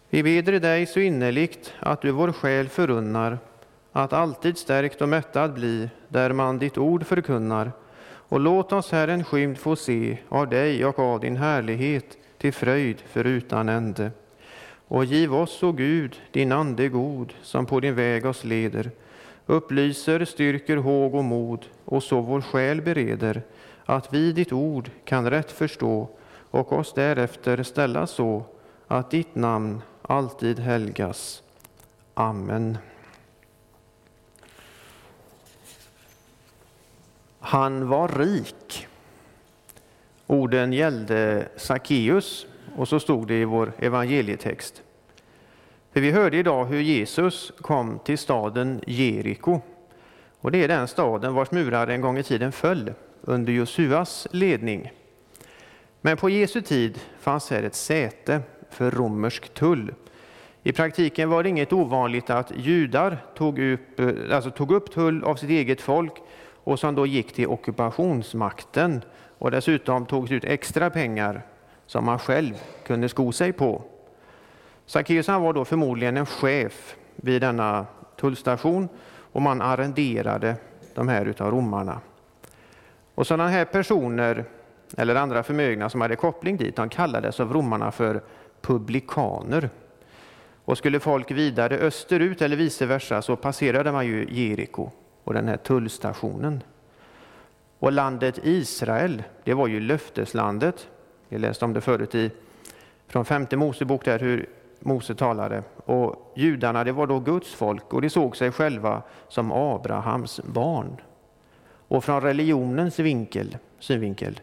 Vi 0.09 0.23
beder 0.23 0.59
dig 0.59 0.85
så 0.85 0.99
innerligt 0.99 1.73
att 1.79 2.01
du 2.01 2.11
vår 2.11 2.31
själ 2.31 2.69
förunnar 2.69 3.37
att 3.91 4.13
alltid 4.13 4.57
stärkt 4.57 5.01
och 5.01 5.09
mättad 5.09 5.53
bli 5.53 5.89
där 6.07 6.33
man 6.33 6.59
ditt 6.59 6.77
ord 6.77 7.05
förkunnar. 7.05 7.71
Och 8.05 8.39
låt 8.39 8.73
oss 8.73 8.91
här 8.91 9.07
en 9.07 9.23
skymd 9.23 9.57
få 9.57 9.75
se 9.75 10.17
av 10.29 10.49
dig 10.49 10.85
och 10.85 10.99
av 10.99 11.19
din 11.19 11.37
härlighet 11.37 12.17
till 12.37 12.53
fröjd 12.53 13.03
för 13.09 13.23
utan 13.23 13.69
ände. 13.69 14.11
Och 14.87 15.05
giv 15.05 15.35
oss, 15.35 15.63
o 15.63 15.71
Gud, 15.71 16.21
din 16.31 16.51
ande 16.51 16.89
god, 16.89 17.33
som 17.41 17.65
på 17.65 17.79
din 17.79 17.95
väg 17.95 18.25
oss 18.25 18.43
leder, 18.43 18.91
upplyser, 19.45 20.25
styrker 20.25 20.77
håg 20.77 21.15
och 21.15 21.23
mod, 21.23 21.65
och 21.85 22.03
så 22.03 22.21
vår 22.21 22.41
själ 22.41 22.81
bereder, 22.81 23.41
att 23.85 24.13
vi 24.13 24.31
ditt 24.31 24.51
ord 24.51 24.89
kan 25.05 25.29
rätt 25.29 25.51
förstå 25.51 26.09
och 26.51 26.73
oss 26.73 26.93
därefter 26.93 27.63
ställa 27.63 28.07
så, 28.07 28.43
att 28.87 29.11
ditt 29.11 29.35
namn 29.35 29.81
alltid 30.01 30.59
helgas. 30.59 31.43
Amen. 32.13 32.77
Han 37.39 37.87
var 37.87 38.07
rik. 38.07 38.87
Orden 40.27 40.73
gällde 40.73 41.47
Sackeus 41.55 42.45
och 42.75 42.87
så 42.87 42.99
stod 42.99 43.27
det 43.27 43.41
i 43.41 43.45
vår 43.45 43.73
evangelietext. 43.79 44.81
För 45.93 46.01
vi 46.01 46.11
hörde 46.11 46.37
idag 46.37 46.65
hur 46.65 46.81
Jesus 46.81 47.51
kom 47.61 47.99
till 47.99 48.17
staden 48.17 48.81
Jeriko. 48.87 49.61
Och 50.41 50.51
det 50.51 50.63
är 50.63 50.67
den 50.67 50.87
staden 50.87 51.33
vars 51.33 51.51
murar 51.51 51.87
en 51.87 52.01
gång 52.01 52.17
i 52.17 52.23
tiden 52.23 52.51
föll 52.51 52.93
under 53.25 53.53
Josuas 53.53 54.27
ledning. 54.31 54.91
Men 56.01 56.17
på 56.17 56.29
Jesu 56.29 56.61
tid 56.61 56.99
fanns 57.19 57.49
här 57.49 57.63
ett 57.63 57.75
säte 57.75 58.41
för 58.69 58.91
romersk 58.91 59.53
tull. 59.53 59.93
I 60.63 60.71
praktiken 60.71 61.29
var 61.29 61.43
det 61.43 61.49
inget 61.49 61.73
ovanligt 61.73 62.29
att 62.29 62.51
judar 62.55 63.17
tog 63.37 63.59
upp, 63.59 63.99
alltså 64.31 64.51
tog 64.51 64.71
upp 64.71 64.91
tull 64.91 65.23
av 65.23 65.35
sitt 65.35 65.49
eget 65.49 65.81
folk 65.81 66.13
och 66.63 66.79
som 66.79 66.95
då 66.95 67.05
gick 67.05 67.33
till 67.33 67.47
ockupationsmakten 67.47 69.01
och 69.37 69.51
dessutom 69.51 70.05
togs 70.05 70.31
ut 70.31 70.43
extra 70.43 70.89
pengar 70.89 71.41
som 71.85 72.05
man 72.05 72.19
själv 72.19 72.53
kunde 72.87 73.09
sko 73.09 73.31
sig 73.31 73.53
på. 73.53 73.83
Sackeus 74.85 75.27
var 75.27 75.53
då 75.53 75.65
förmodligen 75.65 76.17
en 76.17 76.25
chef 76.25 76.95
vid 77.15 77.41
denna 77.41 77.85
tullstation 78.19 78.89
och 79.17 79.41
man 79.41 79.61
arrenderade 79.61 80.55
de 80.93 81.07
här 81.07 81.25
utav 81.25 81.51
romarna. 81.51 82.01
Och 83.15 83.27
sådana 83.27 83.49
här 83.49 83.65
personer 83.65 84.45
eller 84.97 85.15
andra 85.15 85.43
förmögna 85.43 85.89
som 85.89 86.01
hade 86.01 86.15
koppling 86.15 86.57
dit, 86.57 86.75
de 86.75 86.89
kallades 86.89 87.39
av 87.39 87.53
romarna 87.53 87.91
för 87.91 88.21
publikaner. 88.61 89.69
Och 90.65 90.77
skulle 90.77 90.99
folk 90.99 91.31
vidare 91.31 91.77
österut 91.77 92.41
eller 92.41 92.55
vice 92.55 92.85
versa 92.85 93.21
så 93.21 93.35
passerade 93.35 93.91
man 93.91 94.05
ju 94.05 94.27
Jeriko 94.29 94.89
och 95.23 95.33
den 95.33 95.47
här 95.47 95.57
tullstationen. 95.57 96.63
Och 97.79 97.91
landet 97.91 98.39
Israel, 98.43 99.23
det 99.43 99.53
var 99.53 99.67
ju 99.67 99.79
löfteslandet. 99.79 100.87
Vi 101.29 101.37
läste 101.37 101.65
om 101.65 101.73
det 101.73 101.81
förut 101.81 102.15
i, 102.15 102.31
från 103.07 103.25
femte 103.25 103.57
Mosebok 103.57 104.05
där 104.05 104.19
hur 104.19 104.49
Mose 104.79 105.15
talade. 105.15 105.63
Och 105.85 106.33
judarna, 106.35 106.83
det 106.83 106.91
var 106.91 107.07
då 107.07 107.19
Guds 107.19 107.53
folk 107.53 107.93
och 107.93 108.01
de 108.01 108.09
såg 108.09 108.37
sig 108.37 108.51
själva 108.51 109.01
som 109.27 109.51
Abrahams 109.51 110.41
barn. 110.43 110.97
Och 111.87 112.03
från 112.03 112.21
religionens 112.21 112.99
vinkel, 112.99 113.57
synvinkel 113.79 114.39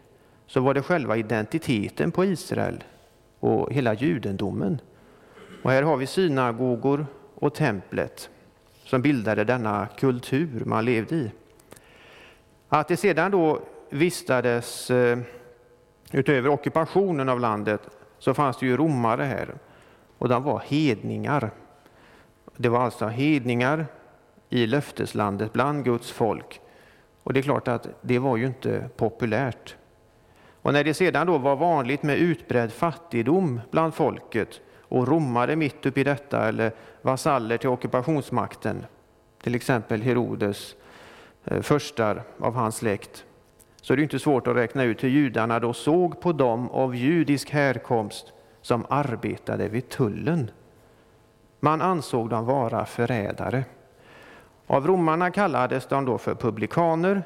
så 0.47 0.61
var 0.61 0.73
det 0.73 0.81
själva 0.81 1.17
identiteten 1.17 2.11
på 2.11 2.25
Israel 2.25 2.83
och 3.39 3.73
hela 3.73 3.93
judendomen. 3.93 4.81
Och 5.63 5.71
här 5.71 5.83
har 5.83 5.97
vi 5.97 6.07
synagogor 6.07 7.05
och 7.35 7.53
templet 7.53 8.29
som 8.85 9.01
bildade 9.01 9.43
denna 9.43 9.87
kultur 9.97 10.63
man 10.65 10.85
levde 10.85 11.15
i. 11.15 11.31
Att 12.69 12.87
det 12.87 12.97
sedan 12.97 13.31
då 13.31 13.61
vistades 13.89 14.91
eh, 14.91 15.19
utöver 16.11 16.49
ockupationen 16.49 17.29
av 17.29 17.39
landet 17.39 17.81
så 18.19 18.33
fanns 18.33 18.57
det 18.57 18.65
ju 18.65 18.77
romare 18.77 19.23
här 19.23 19.55
och 20.17 20.29
de 20.29 20.43
var 20.43 20.59
hedningar. 20.59 21.51
Det 22.57 22.69
var 22.69 22.79
alltså 22.79 23.07
hedningar 23.07 23.85
i 24.49 24.65
löfteslandet 24.67 25.53
bland 25.53 25.85
Guds 25.85 26.11
folk. 26.11 26.61
Och 27.23 27.33
det 27.33 27.39
är 27.39 27.41
klart 27.41 27.67
att 27.67 27.87
det 28.01 28.19
var 28.19 28.37
ju 28.37 28.45
inte 28.45 28.89
populärt. 28.95 29.75
Och 30.61 30.73
när 30.73 30.83
det 30.83 30.93
sedan 30.93 31.27
då 31.27 31.37
var 31.37 31.55
vanligt 31.55 32.03
med 32.03 32.17
utbredd 32.17 32.71
fattigdom 32.71 33.61
bland 33.71 33.93
folket 33.93 34.61
och 34.79 35.07
romare 35.07 35.55
mitt 35.55 35.85
upp 35.85 35.97
i 35.97 36.03
detta 36.03 36.47
eller 36.47 36.71
vasaller 37.01 37.57
till 37.57 37.69
ockupationsmakten, 37.69 38.85
till 39.43 39.55
exempel 39.55 40.01
Herodes 40.01 40.75
eh, 41.45 41.61
förstar 41.61 42.23
av 42.39 42.55
hans 42.55 42.75
släkt, 42.75 43.25
så 43.81 43.93
är 43.93 43.97
det 43.97 44.03
inte 44.03 44.19
svårt 44.19 44.47
att 44.47 44.55
räkna 44.55 44.83
ut 44.83 45.03
hur 45.03 45.09
judarna 45.09 45.59
då 45.59 45.73
såg 45.73 46.21
på 46.21 46.31
dem 46.31 46.69
av 46.69 46.95
judisk 46.95 47.49
härkomst 47.49 48.33
som 48.61 48.85
arbetade 48.89 49.67
vid 49.67 49.89
tullen. 49.89 50.51
Man 51.59 51.81
ansåg 51.81 52.29
dem 52.29 52.45
vara 52.45 52.85
förrädare. 52.85 53.63
Av 54.67 54.87
romarna 54.87 55.31
kallades 55.31 55.87
de 55.87 56.05
då 56.05 56.17
för 56.17 56.35
publikaner 56.35 57.23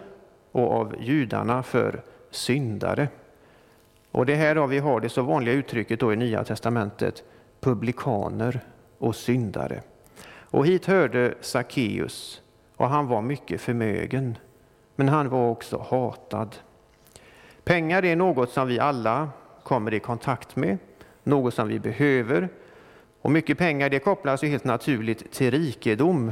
och 0.51 0.71
av 0.71 0.95
judarna 0.99 1.63
för 1.63 2.01
syndare. 2.31 3.07
Och 4.11 4.25
det 4.25 4.35
här 4.35 4.55
har 4.55 4.67
vi 4.67 4.79
har 4.79 4.99
det 4.99 5.09
så 5.09 5.21
vanliga 5.21 5.55
uttrycket 5.55 5.99
då 5.99 6.13
i 6.13 6.15
Nya 6.15 6.43
testamentet, 6.43 7.23
publikaner 7.59 8.59
och 8.97 9.15
syndare. 9.15 9.81
Och 10.49 10.65
hit 10.65 10.85
hörde 10.85 11.33
Sackeus 11.41 12.41
och 12.75 12.89
han 12.89 13.07
var 13.07 13.21
mycket 13.21 13.61
förmögen, 13.61 14.37
men 14.95 15.09
han 15.09 15.29
var 15.29 15.49
också 15.49 15.85
hatad. 15.89 16.55
Pengar 17.63 18.05
är 18.05 18.15
något 18.15 18.49
som 18.49 18.67
vi 18.67 18.79
alla 18.79 19.29
kommer 19.63 19.93
i 19.93 19.99
kontakt 19.99 20.55
med, 20.55 20.77
något 21.23 21.53
som 21.53 21.67
vi 21.67 21.79
behöver. 21.79 22.49
Och 23.21 23.31
mycket 23.31 23.57
pengar 23.57 23.89
det 23.89 23.99
kopplas 23.99 24.43
ju 24.43 24.47
helt 24.47 24.63
naturligt 24.63 25.31
till 25.31 25.51
rikedom. 25.51 26.31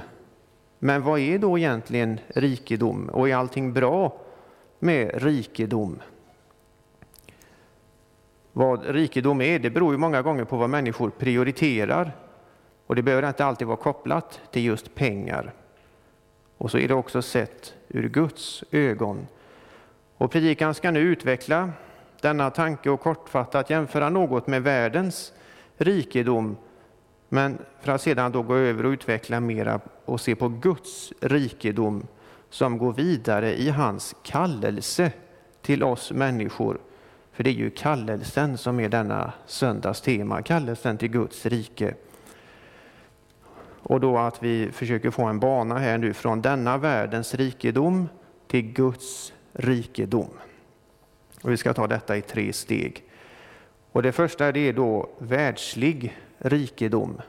Men 0.85 1.01
vad 1.01 1.19
är 1.19 1.39
då 1.39 1.57
egentligen 1.57 2.19
rikedom 2.27 3.09
och 3.09 3.29
är 3.29 3.35
allting 3.35 3.73
bra 3.73 4.17
med 4.79 5.23
rikedom? 5.23 6.01
Vad 8.53 8.85
rikedom 8.85 9.41
är, 9.41 9.59
det 9.59 9.69
beror 9.69 9.91
ju 9.91 9.97
många 9.97 10.21
gånger 10.21 10.43
på 10.43 10.57
vad 10.57 10.69
människor 10.69 11.09
prioriterar. 11.09 12.11
Och 12.87 12.95
det 12.95 13.01
behöver 13.03 13.27
inte 13.27 13.45
alltid 13.45 13.67
vara 13.67 13.77
kopplat 13.77 14.39
till 14.51 14.65
just 14.65 14.95
pengar. 14.95 15.53
Och 16.57 16.71
så 16.71 16.77
är 16.77 16.87
det 16.87 16.93
också 16.93 17.21
sett 17.21 17.73
ur 17.87 18.09
Guds 18.09 18.63
ögon. 18.71 19.27
Och 20.17 20.31
predikan 20.31 20.73
ska 20.73 20.91
nu 20.91 20.99
utveckla 20.99 21.71
denna 22.21 22.49
tanke 22.49 22.89
och 22.89 23.01
kortfattat 23.01 23.69
jämföra 23.69 24.09
något 24.09 24.47
med 24.47 24.63
världens 24.63 25.33
rikedom, 25.77 26.57
men 27.35 27.57
för 27.81 27.91
att 27.91 28.01
sedan 28.01 28.31
då 28.31 28.41
gå 28.41 28.55
över 28.55 28.85
och 28.85 28.89
utveckla 28.89 29.39
mera 29.39 29.79
och 30.05 30.21
se 30.21 30.35
på 30.35 30.47
Guds 30.47 31.13
rikedom 31.21 32.07
som 32.49 32.77
går 32.77 32.93
vidare 32.93 33.61
i 33.61 33.69
hans 33.69 34.15
kallelse 34.23 35.11
till 35.61 35.83
oss 35.83 36.11
människor. 36.11 36.77
För 37.31 37.43
det 37.43 37.49
är 37.49 37.53
ju 37.53 37.69
kallelsen 37.69 38.57
som 38.57 38.79
är 38.79 38.89
denna 38.89 39.33
söndags 39.45 40.01
tema, 40.01 40.41
kallelsen 40.41 40.97
till 40.97 41.09
Guds 41.09 41.45
rike. 41.45 41.93
Och 43.79 43.99
då 43.99 44.17
att 44.17 44.43
vi 44.43 44.71
försöker 44.71 45.11
få 45.11 45.23
en 45.23 45.39
bana 45.39 45.77
här 45.77 45.97
nu 45.97 46.13
från 46.13 46.41
denna 46.41 46.77
världens 46.77 47.35
rikedom 47.35 48.09
till 48.47 48.71
Guds 48.73 49.33
rikedom. 49.53 50.29
Och 51.41 51.51
vi 51.51 51.57
ska 51.57 51.73
ta 51.73 51.87
detta 51.87 52.17
i 52.17 52.21
tre 52.21 52.53
steg. 52.53 53.03
Och 53.91 54.03
det 54.03 54.11
första 54.11 54.51
det 54.51 54.59
är 54.59 54.73
då 54.73 55.09
världslig 55.19 56.17
rikedom. 56.37 57.21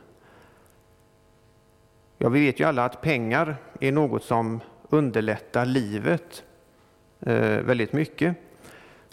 Ja, 2.19 2.29
vi 2.29 2.47
vet 2.47 2.61
ju 2.61 2.65
alla 2.65 2.85
att 2.85 3.01
pengar 3.01 3.57
är 3.81 3.93
något 3.93 4.25
som 4.25 4.61
underlättar 4.89 5.67
livet 5.67 6.45
eh, 7.21 7.61
väldigt 7.61 7.93
mycket. 7.93 8.37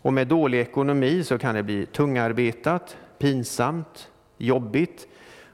Och 0.02 0.14
med 0.14 0.28
dålig 0.28 0.60
ekonomi 0.60 1.24
så 1.24 1.38
kan 1.38 1.56
det 1.56 1.64
bli 1.64 1.86
tungarbetat, 1.86 2.98
pinsamt, 3.18 4.10
jobbigt. 4.38 5.08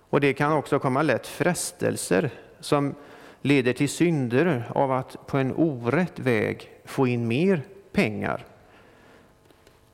Och 0.09 0.21
det 0.21 0.33
kan 0.33 0.51
också 0.51 0.79
komma 0.79 1.01
lätt 1.01 1.27
frestelser 1.27 2.29
som 2.59 2.95
leder 3.41 3.73
till 3.73 3.89
synder 3.89 4.63
av 4.75 4.91
att 4.91 5.27
på 5.27 5.37
en 5.37 5.53
orätt 5.55 6.19
väg 6.19 6.71
få 6.85 7.07
in 7.07 7.27
mer 7.27 7.61
pengar. 7.91 8.45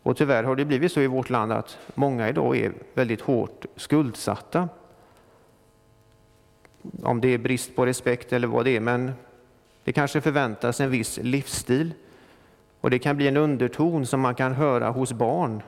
Och 0.05 0.17
tyvärr 0.17 0.43
har 0.43 0.55
det 0.55 0.65
blivit 0.65 0.91
så 0.91 1.01
i 1.01 1.07
vårt 1.07 1.29
land 1.29 1.51
att 1.51 1.77
många 1.95 2.29
idag 2.29 2.57
är 2.57 2.73
väldigt 2.93 3.21
hårt 3.21 3.65
skuldsatta. 3.75 4.69
Om 7.03 7.21
det 7.21 7.27
är 7.27 7.37
brist 7.37 7.75
på 7.75 7.85
respekt 7.85 8.33
eller 8.33 8.47
vad 8.47 8.65
det 8.65 8.75
är, 8.75 8.79
men 8.79 9.11
det 9.83 9.93
kanske 9.93 10.21
förväntas 10.21 10.81
en 10.81 10.89
viss 10.89 11.19
livsstil. 11.21 11.93
Och 12.81 12.89
det 12.89 12.99
kan 12.99 13.17
bli 13.17 13.27
en 13.27 13.37
underton 13.37 14.05
som 14.05 14.21
man 14.21 14.35
kan 14.35 14.53
höra 14.53 14.89
hos 14.89 15.13
barn, 15.13 15.63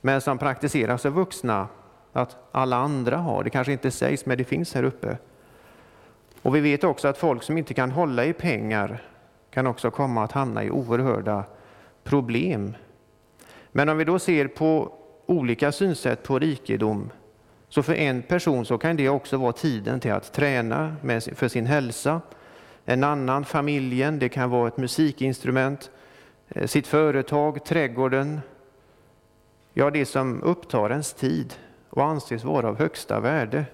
men 0.00 0.20
som 0.20 0.38
praktiseras 0.38 1.06
av 1.06 1.12
vuxna, 1.12 1.68
att 2.12 2.36
alla 2.52 2.76
andra 2.76 3.16
har. 3.16 3.44
Det 3.44 3.50
kanske 3.50 3.72
inte 3.72 3.90
sägs, 3.90 4.26
men 4.26 4.38
det 4.38 4.44
finns 4.44 4.74
här 4.74 4.82
uppe. 4.82 5.18
Och 6.42 6.56
vi 6.56 6.60
vet 6.60 6.84
också 6.84 7.08
att 7.08 7.18
folk 7.18 7.42
som 7.42 7.58
inte 7.58 7.74
kan 7.74 7.90
hålla 7.90 8.24
i 8.24 8.32
pengar 8.32 9.02
kan 9.50 9.66
också 9.66 9.90
komma 9.90 10.24
att 10.24 10.32
hamna 10.32 10.64
i 10.64 10.70
oerhörda 10.70 11.44
problem 12.04 12.74
men 13.76 13.88
om 13.88 13.98
vi 13.98 14.04
då 14.04 14.18
ser 14.18 14.48
på 14.48 14.92
olika 15.26 15.72
synsätt 15.72 16.22
på 16.22 16.38
rikedom, 16.38 17.10
så 17.68 17.82
för 17.82 17.94
en 17.94 18.22
person 18.22 18.64
så 18.64 18.78
kan 18.78 18.96
det 18.96 19.08
också 19.08 19.36
vara 19.36 19.52
tiden 19.52 20.00
till 20.00 20.12
att 20.12 20.32
träna 20.32 20.96
för 21.34 21.48
sin 21.48 21.66
hälsa. 21.66 22.20
En 22.84 23.04
annan 23.04 23.44
familjen, 23.44 24.18
det 24.18 24.28
kan 24.28 24.50
vara 24.50 24.68
ett 24.68 24.76
musikinstrument, 24.76 25.90
eh, 26.48 26.66
sitt 26.66 26.86
företag, 26.86 27.64
trädgården. 27.64 28.40
Ja, 29.72 29.90
det 29.90 30.06
som 30.06 30.42
upptar 30.42 30.90
ens 30.90 31.14
tid 31.14 31.54
och 31.90 32.04
anses 32.04 32.44
vara 32.44 32.68
av 32.68 32.78
högsta 32.78 33.20
värde 33.20 33.64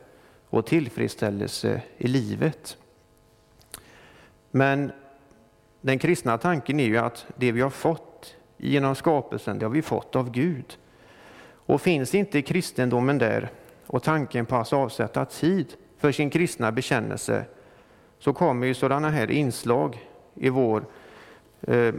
och 0.50 0.66
tillfredsställelse 0.66 1.82
i 1.98 2.08
livet. 2.08 2.76
Men 4.50 4.92
den 5.80 5.98
kristna 5.98 6.38
tanken 6.38 6.80
är 6.80 6.84
ju 6.84 6.98
att 6.98 7.26
det 7.36 7.52
vi 7.52 7.60
har 7.60 7.70
fått 7.70 8.09
genom 8.68 8.94
skapelsen, 8.94 9.58
det 9.58 9.66
har 9.66 9.70
vi 9.70 9.82
fått 9.82 10.16
av 10.16 10.30
Gud. 10.30 10.78
Och 11.52 11.80
finns 11.80 12.14
inte 12.14 12.42
kristendomen 12.42 13.18
där 13.18 13.50
och 13.86 14.02
tanken 14.02 14.46
på 14.46 14.56
att 14.56 14.72
avsätta 14.72 15.24
tid 15.24 15.74
för 15.98 16.12
sin 16.12 16.30
kristna 16.30 16.72
bekännelse 16.72 17.44
så 18.18 18.32
kommer 18.32 18.66
ju 18.66 18.74
sådana 18.74 19.10
här 19.10 19.30
inslag 19.30 20.08
i 20.34 20.48
vår 20.48 20.84
eh, 21.60 21.94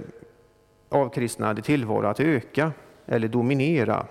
avkristnade 0.89 1.61
tillvaro 1.61 2.07
att 2.07 2.19
öka 2.19 2.71
eller 3.05 3.27
dominera. 3.27 4.05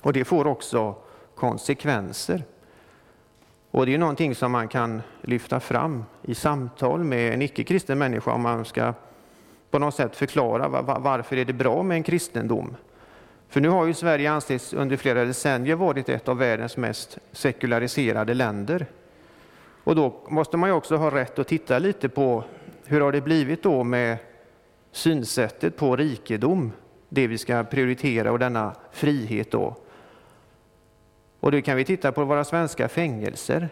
Och 0.00 0.12
det 0.12 0.24
får 0.24 0.46
också 0.46 0.94
konsekvenser. 1.34 2.44
Och 3.70 3.86
det 3.86 3.94
är 3.94 3.98
någonting 3.98 4.34
som 4.34 4.52
man 4.52 4.68
kan 4.68 5.02
lyfta 5.22 5.60
fram 5.60 6.04
i 6.22 6.34
samtal 6.34 7.04
med 7.04 7.34
en 7.34 7.42
icke-kristen 7.42 7.98
människa 7.98 8.32
om 8.32 8.42
man 8.42 8.64
ska 8.64 8.94
på 9.70 9.78
något 9.78 9.94
sätt 9.94 10.16
förklara 10.16 10.68
varför 10.98 11.36
är 11.36 11.44
det 11.44 11.52
bra 11.52 11.82
med 11.82 11.96
en 11.96 12.02
kristendom. 12.02 12.76
För 13.48 13.60
nu 13.60 13.68
har 13.68 13.86
ju 13.86 13.94
Sverige 13.94 14.30
ansetts 14.30 14.72
under 14.72 14.96
flera 14.96 15.24
decennier 15.24 15.74
varit 15.74 16.08
ett 16.08 16.28
av 16.28 16.38
världens 16.38 16.76
mest 16.76 17.18
sekulariserade 17.32 18.34
länder. 18.34 18.86
Och 19.84 19.96
då 19.96 20.14
måste 20.28 20.56
man 20.56 20.68
ju 20.68 20.74
också 20.74 20.96
ha 20.96 21.10
rätt 21.10 21.38
att 21.38 21.48
titta 21.48 21.78
lite 21.78 22.08
på 22.08 22.44
hur 22.84 23.00
har 23.00 23.12
det 23.12 23.20
blivit 23.20 23.62
då 23.62 23.84
med 23.84 24.18
synsättet 24.92 25.76
på 25.76 25.96
rikedom, 25.96 26.72
det 27.08 27.26
vi 27.26 27.38
ska 27.38 27.64
prioritera 27.64 28.32
och 28.32 28.38
denna 28.38 28.74
frihet 28.92 29.50
då. 29.50 29.76
Och 31.40 31.52
då 31.52 31.62
kan 31.62 31.76
vi 31.76 31.84
titta 31.84 32.12
på 32.12 32.24
våra 32.24 32.44
svenska 32.44 32.88
fängelser. 32.88 33.68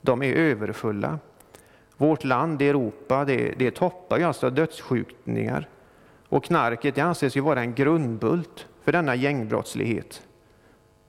De 0.00 0.22
är 0.22 0.32
överfulla. 0.34 1.18
Vårt 1.98 2.24
land, 2.24 2.62
Europa, 2.62 3.24
det, 3.24 3.54
det 3.58 3.70
toppar 3.70 4.18
ju 4.18 4.24
alltså 4.24 4.50
dödsskjutningar. 4.50 5.68
Och 6.28 6.44
knarket 6.44 6.94
det 6.94 7.00
anses 7.00 7.36
ju 7.36 7.40
vara 7.40 7.60
en 7.60 7.74
grundbult 7.74 8.66
för 8.82 8.92
denna 8.92 9.14
gängbrottslighet. 9.14 10.22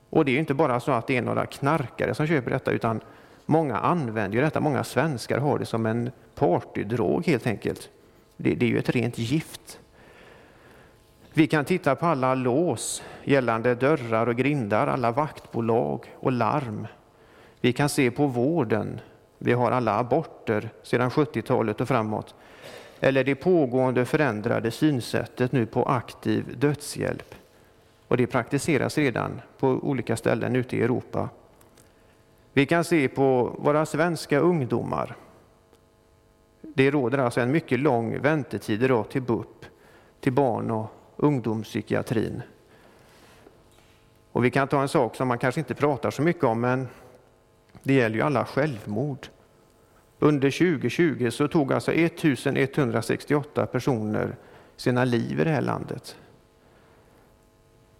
Och 0.09 0.25
det 0.25 0.31
är 0.31 0.33
ju 0.33 0.39
inte 0.39 0.53
bara 0.53 0.79
så 0.79 0.91
att 0.91 1.07
det 1.07 1.17
är 1.17 1.21
några 1.21 1.45
knarkare 1.45 2.13
som 2.13 2.27
köper 2.27 2.51
detta, 2.51 2.71
utan 2.71 3.01
många 3.45 3.77
använder 3.77 4.37
ju 4.37 4.43
detta. 4.43 4.59
Många 4.59 4.83
svenskar 4.83 5.37
har 5.39 5.59
det 5.59 5.65
som 5.65 5.85
en 5.85 6.11
partydrog 6.35 7.25
helt 7.25 7.47
enkelt. 7.47 7.89
Det, 8.37 8.55
det 8.55 8.65
är 8.65 8.69
ju 8.69 8.79
ett 8.79 8.89
rent 8.89 9.17
gift. 9.17 9.79
Vi 11.33 11.47
kan 11.47 11.65
titta 11.65 11.95
på 11.95 12.05
alla 12.05 12.35
lås 12.35 13.03
gällande 13.23 13.75
dörrar 13.75 14.27
och 14.27 14.35
grindar, 14.35 14.87
alla 14.87 15.11
vaktbolag 15.11 16.13
och 16.15 16.31
larm. 16.31 16.87
Vi 17.61 17.73
kan 17.73 17.89
se 17.89 18.11
på 18.11 18.27
vården, 18.27 18.99
vi 19.39 19.53
har 19.53 19.71
alla 19.71 19.99
aborter 19.99 20.69
sedan 20.83 21.09
70-talet 21.09 21.81
och 21.81 21.87
framåt. 21.87 22.35
Eller 22.99 23.23
det 23.23 23.35
pågående 23.35 24.05
förändrade 24.05 24.71
synsättet 24.71 25.51
nu 25.51 25.65
på 25.65 25.83
aktiv 25.83 26.57
dödshjälp. 26.57 27.35
Och 28.07 28.17
det 28.17 28.27
praktiseras 28.27 28.97
redan 28.97 29.41
på 29.59 29.67
olika 29.67 30.17
ställen 30.17 30.55
ute 30.55 30.77
i 30.77 30.81
Europa. 30.81 31.29
Vi 32.53 32.65
kan 32.65 32.83
se 32.83 33.07
på 33.07 33.55
våra 33.57 33.85
svenska 33.85 34.39
ungdomar. 34.39 35.15
Det 36.61 36.91
råder 36.91 37.17
alltså 37.17 37.41
en 37.41 37.51
mycket 37.51 37.79
lång 37.79 38.19
väntetid 38.21 38.83
idag 38.83 39.09
till 39.09 39.21
BUP, 39.21 39.65
till 40.19 40.33
barn 40.33 40.71
och 40.71 40.91
ungdomspsykiatrin. 41.15 42.41
Och 44.31 44.45
vi 44.45 44.51
kan 44.51 44.67
ta 44.67 44.81
en 44.81 44.89
sak 44.89 45.15
som 45.15 45.27
man 45.27 45.37
kanske 45.37 45.61
inte 45.61 45.73
pratar 45.73 46.11
så 46.11 46.21
mycket 46.21 46.43
om, 46.43 46.61
men 46.61 46.87
det 47.83 47.93
gäller 47.93 48.15
ju 48.15 48.21
alla 48.21 48.45
självmord. 48.45 49.27
Under 50.19 50.51
2020 50.51 51.29
så 51.31 51.47
tog 51.47 51.73
alltså 51.73 51.93
1168 51.93 53.65
personer 53.65 54.35
sina 54.75 55.05
liv 55.05 55.39
i 55.39 55.43
det 55.43 55.49
här 55.49 55.61
landet. 55.61 56.15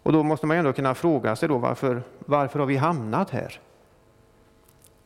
Och 0.03 0.13
då 0.13 0.23
måste 0.23 0.45
man 0.45 0.57
ändå 0.57 0.73
kunna 0.73 0.95
fråga 0.95 1.35
sig 1.35 1.49
då 1.49 1.57
varför, 1.57 2.03
varför 2.19 2.59
har 2.59 2.65
vi 2.65 2.77
hamnat 2.77 3.29
här? 3.29 3.59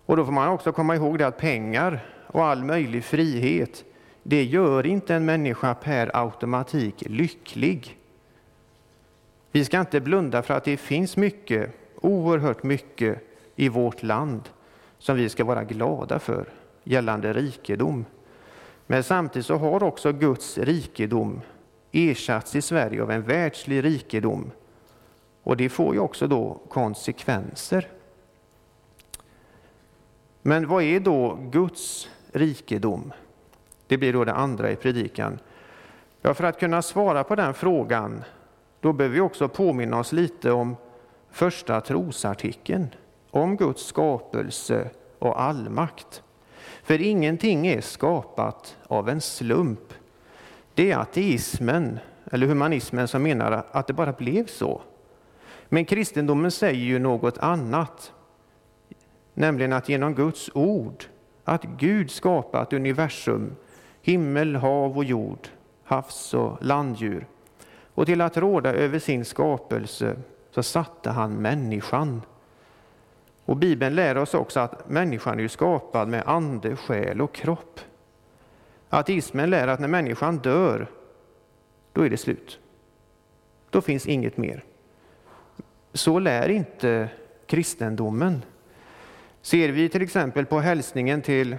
Och 0.06 0.18
då 0.18 0.26
får 0.26 0.32
man 0.32 0.48
också 0.48 0.72
komma 0.72 0.96
ihåg 0.96 1.18
det 1.18 1.28
att 1.28 1.38
pengar 1.38 2.06
och 2.28 2.46
all 2.46 2.64
möjlig 2.64 3.04
frihet, 3.04 3.84
det 4.24 4.44
gör 4.44 4.86
inte 4.86 5.16
en 5.16 5.26
människa 5.26 5.74
per 5.74 6.12
automatik 6.14 7.04
lycklig. 7.08 7.98
Vi 9.52 9.66
ska 9.66 9.80
inte 9.80 10.02
blunda 10.02 10.42
för 10.42 10.54
att 10.54 10.64
det 10.64 10.78
finns 10.78 11.18
mycket, 11.18 11.70
oerhört 11.96 12.64
mycket 12.64 13.20
i 13.56 13.70
vårt 13.70 14.04
land 14.04 14.50
som 15.04 15.16
vi 15.16 15.30
ska 15.30 15.44
vara 15.44 15.64
glada 15.64 16.20
för 16.20 16.50
gällande 16.84 17.34
rikedom. 17.34 18.06
Men 18.88 19.04
samtidigt 19.04 19.46
så 19.46 19.56
har 19.56 19.84
också 19.84 20.12
Guds 20.12 20.58
rikedom 20.58 21.42
ersatts 21.92 22.56
i 22.56 22.62
Sverige 22.62 23.04
av 23.04 23.12
en 23.12 23.22
världslig 23.22 23.84
rikedom. 23.84 24.52
Och 25.44 25.58
det 25.58 25.70
får 25.70 25.94
ju 25.94 26.00
också 26.00 26.28
då 26.28 26.60
konsekvenser. 26.70 27.88
Men 30.42 30.68
vad 30.68 30.84
är 30.84 31.00
då 31.00 31.38
Guds 31.52 32.10
rikedom? 32.32 33.14
Det 33.88 33.98
blir 33.98 34.14
då 34.14 34.24
det 34.24 34.34
andra 34.34 34.72
i 34.72 34.76
predikan. 34.76 35.40
Ja, 36.22 36.34
för 36.34 36.44
att 36.44 36.60
kunna 36.60 36.82
svara 36.82 37.24
på 37.24 37.36
den 37.36 37.54
frågan, 37.54 38.24
då 38.80 38.94
behöver 38.94 39.16
vi 39.16 39.22
också 39.22 39.48
påminna 39.48 40.00
oss 40.00 40.12
lite 40.12 40.52
om 40.52 40.76
första 41.32 41.82
trosartikeln, 41.82 42.88
om 43.34 43.58
Guds 43.58 43.86
skapelse 43.86 44.90
och 45.20 45.42
allmakt. 45.42 46.24
För 46.84 47.02
ingenting 47.02 47.68
är 47.68 47.82
skapat 47.82 48.78
av 48.88 49.10
en 49.10 49.22
slump. 49.22 49.94
Det 50.74 50.92
är 50.92 50.98
ateismen, 50.98 52.00
eller 52.32 52.48
humanismen, 52.48 53.08
som 53.08 53.24
menar 53.24 53.66
att 53.72 53.88
det 53.88 53.94
bara 53.94 54.12
blev 54.12 54.46
så. 54.46 54.82
Men 55.70 55.86
kristendomen 55.86 56.52
säger 56.52 56.86
ju 56.86 57.00
något 57.00 57.38
annat, 57.38 58.14
nämligen 59.34 59.74
att 59.74 59.90
genom 59.90 60.16
Guds 60.16 60.50
ord, 60.54 61.06
att 61.44 61.64
Gud 61.64 62.12
skapat 62.12 62.74
universum, 62.74 63.56
himmel, 64.02 64.56
hav 64.56 64.98
och 64.98 65.04
jord, 65.04 65.48
havs 65.84 66.34
och 66.34 66.58
landdjur, 66.62 67.28
och 67.94 68.06
till 68.06 68.22
att 68.22 68.38
råda 68.38 68.74
över 68.74 69.00
sin 69.00 69.26
skapelse 69.26 70.16
så 70.52 70.64
satte 70.64 71.10
han 71.10 71.34
människan. 71.34 72.22
Och 73.46 73.58
Bibeln 73.58 73.96
lär 73.96 74.18
oss 74.18 74.34
också 74.34 74.60
att 74.60 74.90
människan 74.90 75.40
är 75.40 75.48
skapad 75.48 76.08
med 76.08 76.24
ande, 76.26 76.76
själ 76.76 77.22
och 77.22 77.36
kropp. 77.36 77.80
Ateismen 78.90 79.50
lär 79.50 79.68
att 79.68 79.80
när 79.80 79.88
människan 79.88 80.38
dör, 80.38 80.88
då 81.94 82.02
är 82.02 82.10
det 82.10 82.18
slut. 82.18 82.60
Då 83.70 83.82
finns 83.82 84.08
inget 84.08 84.38
mer. 84.38 84.64
Så 85.94 86.20
lär 86.20 86.50
inte 86.50 87.10
kristendomen. 87.46 88.42
Ser 89.42 89.70
vi 89.70 89.90
till 89.90 90.02
exempel 90.02 90.46
på 90.46 90.60
hälsningen 90.60 91.22
till 91.22 91.58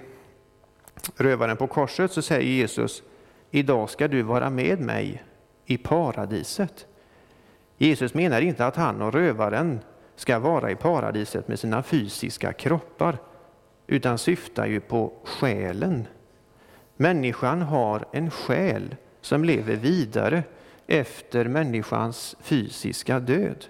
rövaren 1.16 1.57
på 1.57 1.66
korset 1.66 2.12
så 2.12 2.22
säger 2.22 2.51
Jesus, 2.51 3.03
idag 3.51 3.91
ska 3.91 4.09
du 4.09 4.22
vara 4.22 4.51
med 4.51 4.80
mig 4.80 5.24
i 5.66 5.76
paradiset. 5.76 6.87
Jesus 7.76 8.14
menar 8.14 8.41
inte 8.41 8.66
att 8.66 8.76
han 8.76 9.03
och 9.03 9.12
rövaren 9.12 9.80
ska 10.16 10.38
vara 10.38 10.70
i 10.70 10.76
paradiset 10.76 11.48
med 11.48 11.58
sina 11.58 11.82
fysiska 11.82 12.52
kroppar, 12.52 13.18
utan 13.86 14.18
syftar 14.18 14.66
ju 14.66 14.80
på 14.80 15.12
själen. 15.24 16.06
Människan 16.96 17.62
har 17.62 18.04
en 18.12 18.30
själ 18.30 18.96
som 19.20 19.44
lever 19.44 19.76
vidare 19.76 20.42
efter 20.86 21.44
människans 21.44 22.36
fysiska 22.40 23.20
död. 23.20 23.64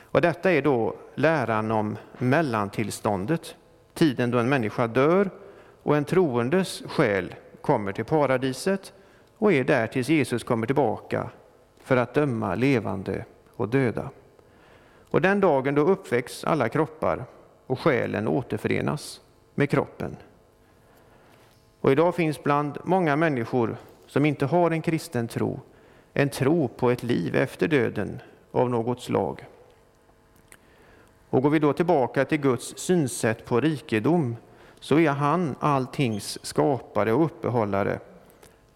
Och 0.00 0.20
detta 0.20 0.52
är 0.52 0.62
då 0.62 0.96
läran 1.14 1.70
om 1.70 1.96
mellantillståndet, 2.18 3.56
tiden 3.94 4.30
då 4.30 4.38
en 4.38 4.48
människa 4.48 4.86
dör 4.86 5.30
och 5.82 5.96
en 5.96 6.04
troendes 6.04 6.82
själ 6.86 7.34
kommer 7.60 7.92
till 7.92 8.04
paradiset 8.04 8.92
och 9.38 9.52
är 9.52 9.64
där 9.64 9.86
tills 9.86 10.08
Jesus 10.08 10.44
kommer 10.44 10.66
tillbaka 10.66 11.30
för 11.82 11.96
att 11.96 12.14
döma 12.14 12.54
levande 12.54 13.24
och 13.56 13.68
döda. 13.68 14.10
Och 15.10 15.20
den 15.20 15.40
dagen 15.40 15.74
då 15.74 15.82
uppväcks 15.82 16.44
alla 16.44 16.68
kroppar 16.68 17.24
och 17.66 17.80
själen 17.80 18.28
återförenas 18.28 19.20
med 19.54 19.70
kroppen. 19.70 20.16
Och 21.80 21.92
idag 21.92 22.14
finns 22.14 22.42
bland 22.42 22.78
många 22.84 23.16
människor 23.16 23.76
som 24.06 24.24
inte 24.26 24.46
har 24.46 24.70
en 24.70 24.82
kristen 24.82 25.28
tro, 25.28 25.60
en 26.12 26.28
tro 26.28 26.68
på 26.68 26.90
ett 26.90 27.02
liv 27.02 27.36
efter 27.36 27.68
döden 27.68 28.20
av 28.52 28.70
något 28.70 29.00
slag. 29.00 29.46
Och 31.30 31.42
går 31.42 31.50
vi 31.50 31.58
då 31.58 31.72
tillbaka 31.72 32.24
till 32.24 32.40
Guds 32.40 32.78
synsätt 32.78 33.44
på 33.44 33.60
rikedom 33.60 34.36
så 34.80 34.98
är 34.98 35.10
han 35.10 35.54
alltings 35.60 36.46
skapare 36.46 37.12
och 37.12 37.24
uppehållare. 37.24 37.98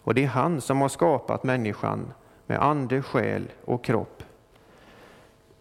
Och 0.02 0.14
det 0.14 0.24
är 0.24 0.28
han 0.28 0.60
som 0.60 0.80
har 0.80 0.88
skapat 0.88 1.44
människan 1.44 2.12
med 2.46 2.62
ande, 2.62 3.02
själ 3.02 3.48
och 3.64 3.84
kropp. 3.84 4.22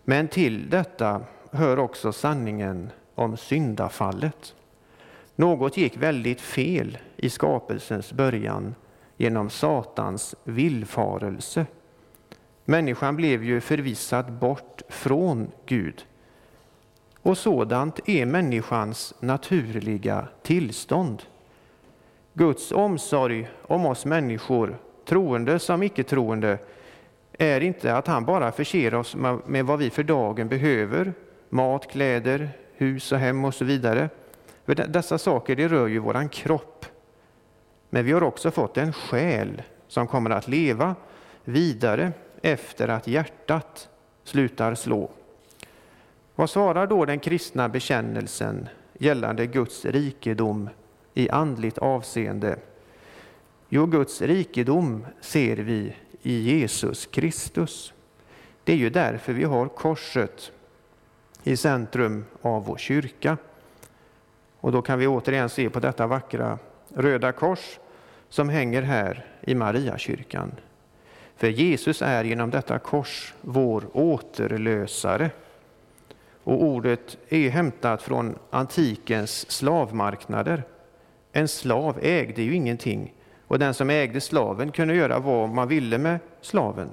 Men 0.03 0.27
till 0.27 0.69
detta 0.69 1.21
hör 1.51 1.79
också 1.79 2.11
sanningen 2.11 2.91
om 3.15 3.37
syndafallet. 3.37 4.55
Något 5.35 5.77
gick 5.77 5.97
väldigt 5.97 6.41
fel 6.41 6.97
i 7.15 7.29
skapelsens 7.29 8.13
början 8.13 8.75
genom 9.17 9.49
Satans 9.49 10.35
villfarelse. 10.43 11.65
Människan 12.65 13.15
blev 13.15 13.43
ju 13.43 13.61
förvisad 13.61 14.31
bort 14.31 14.81
från 14.89 15.51
Gud. 15.65 16.05
Och 17.21 17.37
sådant 17.37 18.09
är 18.09 18.25
människans 18.25 19.13
naturliga 19.19 20.27
tillstånd. 20.41 21.23
Guds 22.33 22.71
omsorg 22.71 23.49
om 23.61 23.85
oss 23.85 24.05
människor, 24.05 24.77
troende 25.05 25.59
som 25.59 25.83
icke-troende, 25.83 26.57
är 27.41 27.61
inte 27.61 27.95
att 27.95 28.07
han 28.07 28.25
bara 28.25 28.51
förser 28.51 28.93
oss 28.93 29.15
med 29.45 29.65
vad 29.65 29.79
vi 29.79 29.89
för 29.89 30.03
dagen 30.03 30.47
behöver, 30.47 31.13
mat, 31.49 31.91
kläder, 31.91 32.49
hus 32.73 33.11
och 33.11 33.19
hem 33.19 33.45
och 33.45 33.53
så 33.53 33.65
vidare. 33.65 34.09
För 34.65 34.75
dessa 34.75 35.17
saker 35.17 35.55
det 35.55 35.67
rör 35.67 35.87
ju 35.87 35.99
våran 35.99 36.29
kropp. 36.29 36.85
Men 37.89 38.05
vi 38.05 38.11
har 38.11 38.23
också 38.23 38.51
fått 38.51 38.77
en 38.77 38.93
själ 38.93 39.61
som 39.87 40.07
kommer 40.07 40.29
att 40.29 40.47
leva 40.47 40.95
vidare 41.43 42.11
efter 42.41 42.87
att 42.87 43.07
hjärtat 43.07 43.89
slutar 44.23 44.75
slå. 44.75 45.09
Vad 46.35 46.49
svarar 46.49 46.87
då 46.87 47.05
den 47.05 47.19
kristna 47.19 47.69
bekännelsen 47.69 48.69
gällande 48.97 49.45
Guds 49.45 49.85
rikedom 49.85 50.69
i 51.13 51.29
andligt 51.29 51.77
avseende? 51.77 52.55
Jo, 53.69 53.85
Guds 53.85 54.21
rikedom 54.21 55.05
ser 55.21 55.57
vi 55.57 55.93
i 56.21 56.39
Jesus 56.39 57.05
Kristus. 57.05 57.93
Det 58.63 58.73
är 58.73 58.77
ju 58.77 58.89
därför 58.89 59.33
vi 59.33 59.43
har 59.43 59.67
korset 59.67 60.51
i 61.43 61.57
centrum 61.57 62.25
av 62.41 62.65
vår 62.65 62.77
kyrka. 62.77 63.37
Och 64.59 64.71
då 64.71 64.81
kan 64.81 64.99
vi 64.99 65.07
återigen 65.07 65.49
se 65.49 65.69
på 65.69 65.79
detta 65.79 66.07
vackra 66.07 66.59
röda 66.95 67.31
kors 67.31 67.79
som 68.29 68.49
hänger 68.49 68.81
här 68.81 69.25
i 69.41 69.55
Mariakyrkan. 69.55 70.51
För 71.35 71.47
Jesus 71.47 72.01
är 72.01 72.23
genom 72.23 72.49
detta 72.49 72.79
kors 72.79 73.33
vår 73.41 73.83
återlösare. 73.93 75.29
Och 76.43 76.63
ordet 76.63 77.17
är 77.29 77.49
hämtat 77.49 78.01
från 78.01 78.35
antikens 78.49 79.51
slavmarknader. 79.51 80.63
En 81.31 81.47
slav 81.47 81.99
ägde 82.01 82.41
ju 82.41 82.55
ingenting 82.55 83.13
och 83.49 83.59
den 83.59 83.73
som 83.73 83.89
ägde 83.89 84.21
slaven 84.21 84.71
kunde 84.71 84.95
göra 84.95 85.19
vad 85.19 85.49
man 85.49 85.67
ville 85.67 85.97
med 85.97 86.19
slaven. 86.41 86.89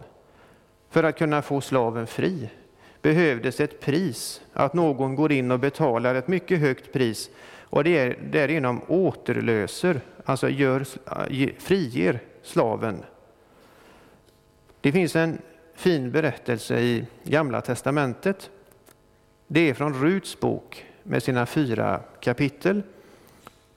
För 0.91 1.05
att 1.05 1.19
kunna 1.19 1.43
få 1.43 1.61
slaven 1.61 2.07
fri 2.07 2.51
behövdes 3.03 3.61
ett 3.61 3.81
pris, 3.81 4.41
att 4.53 4.75
någon 4.75 5.15
går 5.15 5.33
in 5.33 5.51
och 5.51 5.61
betalar 5.61 6.15
ett 6.15 6.29
mycket 6.29 6.61
högt 6.61 6.93
pris 6.93 7.31
och 7.63 7.85
det 7.85 8.17
därigenom 8.33 8.81
återlöser, 8.89 10.01
alltså 10.25 10.49
gör, 10.49 10.87
eh, 11.31 11.49
friger 11.59 12.21
slaven. 12.43 13.03
Det 14.81 14.93
finns 14.93 15.17
en 15.17 15.39
fin 15.75 16.11
berättelse 16.11 16.81
i 16.81 17.07
Gamla 17.23 17.61
testamentet. 17.61 18.51
Det 19.47 19.71
är 19.71 19.75
från 19.75 20.03
Ruts 20.03 20.41
bok 20.41 20.87
med 21.03 21.23
sina 21.23 21.47
fyra 21.47 22.01
kapitel. 22.21 22.83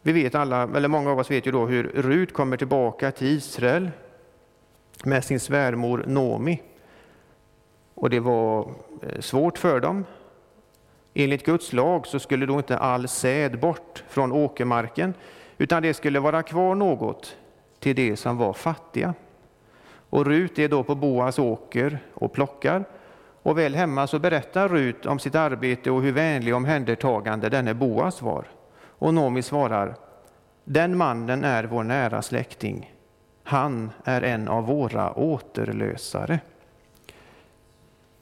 Vi 0.02 0.12
vet 0.12 0.36
alla, 0.36 0.64
eller 0.64 0.88
många 0.88 1.12
av 1.12 1.20
oss 1.20 1.32
vet 1.32 1.48
ju 1.48 1.52
då 1.52 1.66
hur 1.66 1.84
Rut 1.84 2.34
kommer 2.34 2.58
tillbaka 2.58 3.12
till 3.12 3.28
Israel 3.28 3.92
med 5.04 5.24
sin 5.24 5.40
svärmor 5.40 6.04
Nomi. 6.08 6.62
Och 7.94 8.10
det 8.10 8.20
var 8.20 8.72
eh, 9.02 9.20
svårt 9.20 9.58
för 9.58 9.80
dem. 9.80 10.06
Enligt 11.14 11.46
Guds 11.46 11.74
lag 11.74 12.08
så 12.08 12.20
skulle 12.20 12.46
då 12.46 12.58
inte 12.58 12.78
all 12.78 13.08
säd 13.08 13.60
bort 13.60 14.04
från 14.10 14.32
åkermarken, 14.32 15.14
utan 15.58 15.84
det 15.84 15.94
skulle 15.94 16.20
vara 16.20 16.44
kvar 16.44 16.76
något 16.76 17.36
till 17.80 17.96
de 17.96 18.16
som 18.16 18.38
var 18.38 18.54
fattiga. 18.54 19.14
Och 20.10 20.26
Rut 20.26 20.60
är 20.60 20.68
då 20.68 20.84
på 20.84 20.96
Boas 20.96 21.40
åker 21.40 22.00
och 22.14 22.34
plockar. 22.34 22.86
Och 23.44 23.58
väl 23.58 23.76
hemma 23.76 24.08
så 24.08 24.20
berättar 24.20 24.70
Rut 24.70 25.06
om 25.06 25.20
sitt 25.20 25.36
arbete 25.36 25.92
och 25.92 26.02
hur 26.02 26.12
vänlig 26.12 26.56
omhändertagande 26.56 27.50
denne 27.50 27.74
Boas 27.74 28.22
var. 28.22 28.46
Och 29.00 29.14
Nomi 29.14 29.42
svarar, 29.42 29.96
den 30.64 30.98
mannen 30.98 31.44
är 31.44 31.64
vår 31.64 31.84
nära 31.84 32.22
släkting. 32.22 32.94
Han 33.44 33.92
är 34.04 34.22
en 34.22 34.48
av 34.48 34.66
våra 34.66 35.14
återlösare. 35.14 36.40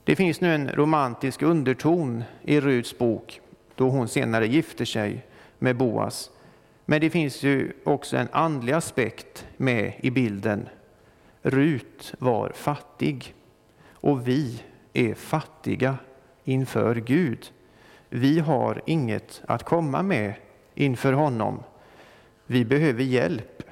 Det 0.03 0.15
finns 0.15 0.41
nu 0.41 0.55
en 0.55 0.69
romantisk 0.69 1.41
underton 1.41 2.23
i 2.41 2.59
Ruts 2.59 2.97
bok 2.97 3.41
då 3.75 3.89
hon 3.89 4.07
senare 4.07 4.47
gifter 4.47 4.85
sig 4.85 5.25
med 5.59 5.77
Boas. 5.77 6.31
Men 6.85 7.01
det 7.01 7.09
finns 7.09 7.43
ju 7.43 7.71
också 7.83 8.17
en 8.17 8.27
andlig 8.31 8.73
aspekt 8.73 9.47
med 9.57 9.93
i 9.99 10.11
bilden. 10.11 10.69
Rut 11.41 12.13
var 12.19 12.49
fattig 12.49 13.33
och 13.91 14.27
vi 14.27 14.63
är 14.93 15.13
fattiga 15.13 15.97
inför 16.43 16.95
Gud. 16.95 17.51
Vi 18.09 18.39
har 18.39 18.81
inget 18.85 19.41
att 19.47 19.63
komma 19.63 20.01
med 20.01 20.33
inför 20.77 21.13
honom. 21.13 21.63
Vi 22.45 22.65
behöver 22.65 23.03
hjälp. 23.03 23.63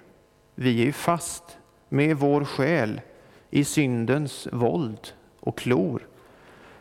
Vi 0.55 0.87
är 0.87 0.91
fast 0.91 1.57
med 1.89 2.17
vår 2.17 2.45
själ 2.45 3.01
i 3.49 3.63
syndens 3.63 4.47
våld 4.51 5.13
och 5.39 5.57
klor. 5.57 6.07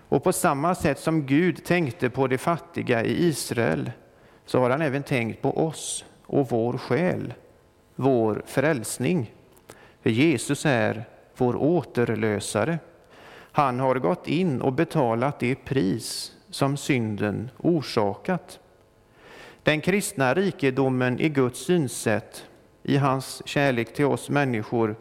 Och 0.09 0.25
på 0.25 0.33
samma 0.33 0.75
sätt 0.75 0.99
som 0.99 1.27
Gud 1.27 1.65
tänkte 1.65 2.11
på 2.11 2.27
de 2.27 2.39
fattiga 2.39 3.05
i 3.05 3.27
Israel 3.27 3.91
så 4.47 4.61
har 4.61 4.71
han 4.71 4.83
även 4.83 5.03
tänkt 5.03 5.43
på 5.43 5.67
oss 5.67 6.05
och 6.27 6.51
vår 6.51 6.79
själ, 6.79 7.35
vår 7.95 8.43
frälsning. 8.47 9.33
För 10.03 10.11
Jesus 10.11 10.67
är 10.67 11.05
vår 11.37 11.57
återlösare. 11.57 12.79
Han 13.53 13.81
har 13.81 13.95
gått 13.95 14.29
in 14.29 14.61
och 14.61 14.73
betalat 14.73 15.41
det 15.41 15.55
pris 15.55 16.33
som 16.51 16.77
synden 16.77 17.51
orsakat. 17.59 18.61
Den 19.65 19.81
kristna 19.81 20.35
rikedomen 20.35 21.21
i 21.21 21.29
Guds 21.29 21.59
synsätt, 21.59 22.47
i 22.83 22.97
hans 22.97 23.43
kärlek 23.45 23.95
till 23.95 24.05
oss 24.05 24.31
människor, 24.31 24.97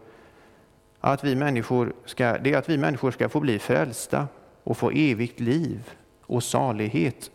att 0.99 1.23
vi 1.23 1.35
människor 1.35 1.93
ska, 2.05 2.37
det 2.37 2.53
är 2.53 2.57
att 2.57 2.69
vi 2.69 2.77
människor 2.77 3.11
ska 3.11 3.29
få 3.29 3.39
bli 3.39 3.59
frälsta 3.59 4.27
och 4.63 4.77
få 4.77 4.91
evigt 4.91 5.39
liv 5.39 5.93
och 6.21 6.43
salighet. 6.43 7.31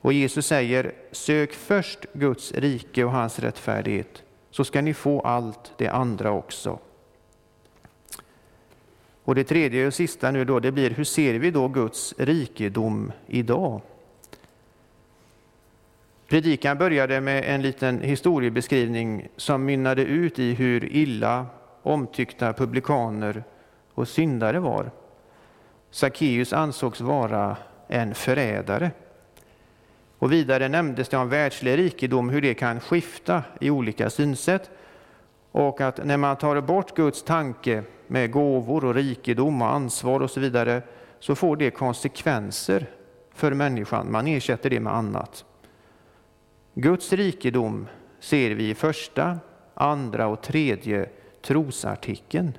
Och 0.00 0.12
Jesus 0.12 0.46
säger, 0.46 0.92
sök 1.12 1.52
först 1.52 1.98
Guds 2.12 2.52
rike 2.52 3.04
och 3.04 3.12
hans 3.12 3.38
rättfärdighet, 3.38 4.22
så 4.50 4.64
ska 4.64 4.82
ni 4.82 4.94
få 4.94 5.20
allt 5.20 5.72
det 5.78 5.88
andra 5.88 6.30
också. 6.30 6.78
Och 9.24 9.34
det 9.34 9.44
tredje 9.44 9.86
och 9.86 9.94
sista 9.94 10.30
nu 10.30 10.44
då, 10.44 10.60
det 10.60 10.72
blir, 10.72 10.90
hur 10.90 11.04
ser 11.04 11.34
vi 11.34 11.50
då 11.50 11.68
Guds 11.68 12.14
rikedom 12.18 13.12
idag? 13.26 13.80
Predikan 16.28 16.78
började 16.78 17.20
med 17.20 17.44
en 17.46 17.62
liten 17.62 18.00
historiebeskrivning 18.00 19.28
som 19.36 19.64
mynnade 19.64 20.02
ut 20.02 20.38
i 20.38 20.54
hur 20.54 20.92
illa 20.92 21.46
omtyckta 21.82 22.52
publikaner 22.52 23.44
och 23.94 24.08
syndare 24.08 24.58
var. 24.58 24.90
Sackeus 25.90 26.52
ansågs 26.52 27.00
vara 27.00 27.56
en 27.88 28.14
förrädare. 28.14 28.90
Och 30.18 30.32
vidare 30.32 30.68
nämndes 30.68 31.08
det 31.08 31.16
om 31.16 31.28
världslig 31.28 31.78
rikedom, 31.78 32.28
hur 32.28 32.42
det 32.42 32.54
kan 32.54 32.80
skifta 32.80 33.42
i 33.60 33.70
olika 33.70 34.10
synsätt. 34.10 34.70
Och 35.50 35.80
att 35.80 36.04
när 36.04 36.16
man 36.16 36.36
tar 36.36 36.60
bort 36.60 36.96
Guds 36.96 37.22
tanke 37.22 37.82
med 38.06 38.30
gåvor 38.30 38.84
och 38.84 38.94
rikedom 38.94 39.62
och 39.62 39.72
ansvar 39.72 40.20
och 40.20 40.30
så 40.30 40.40
vidare, 40.40 40.82
så 41.20 41.34
får 41.34 41.56
det 41.56 41.70
konsekvenser 41.70 42.86
för 43.34 43.52
människan. 43.52 44.12
Man 44.12 44.26
ersätter 44.26 44.70
det 44.70 44.80
med 44.80 44.94
annat. 44.94 45.44
Guds 46.74 47.12
rikedom 47.12 47.86
ser 48.20 48.50
vi 48.50 48.70
i 48.70 48.74
första, 48.74 49.38
andra 49.74 50.26
och 50.26 50.42
tredje 50.42 51.08
trosartikeln. 51.42 52.52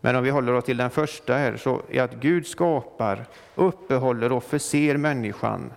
Men 0.00 0.16
om 0.16 0.24
vi 0.24 0.30
håller 0.30 0.52
oss 0.52 0.64
till 0.64 0.76
den 0.76 0.90
första 0.90 1.34
här, 1.34 1.56
så 1.56 1.82
är 1.90 2.02
att 2.02 2.14
Gud 2.14 2.46
skapar, 2.46 3.26
uppehåller 3.54 4.32
och 4.32 4.44
förser 4.44 4.96
människan 4.96 5.72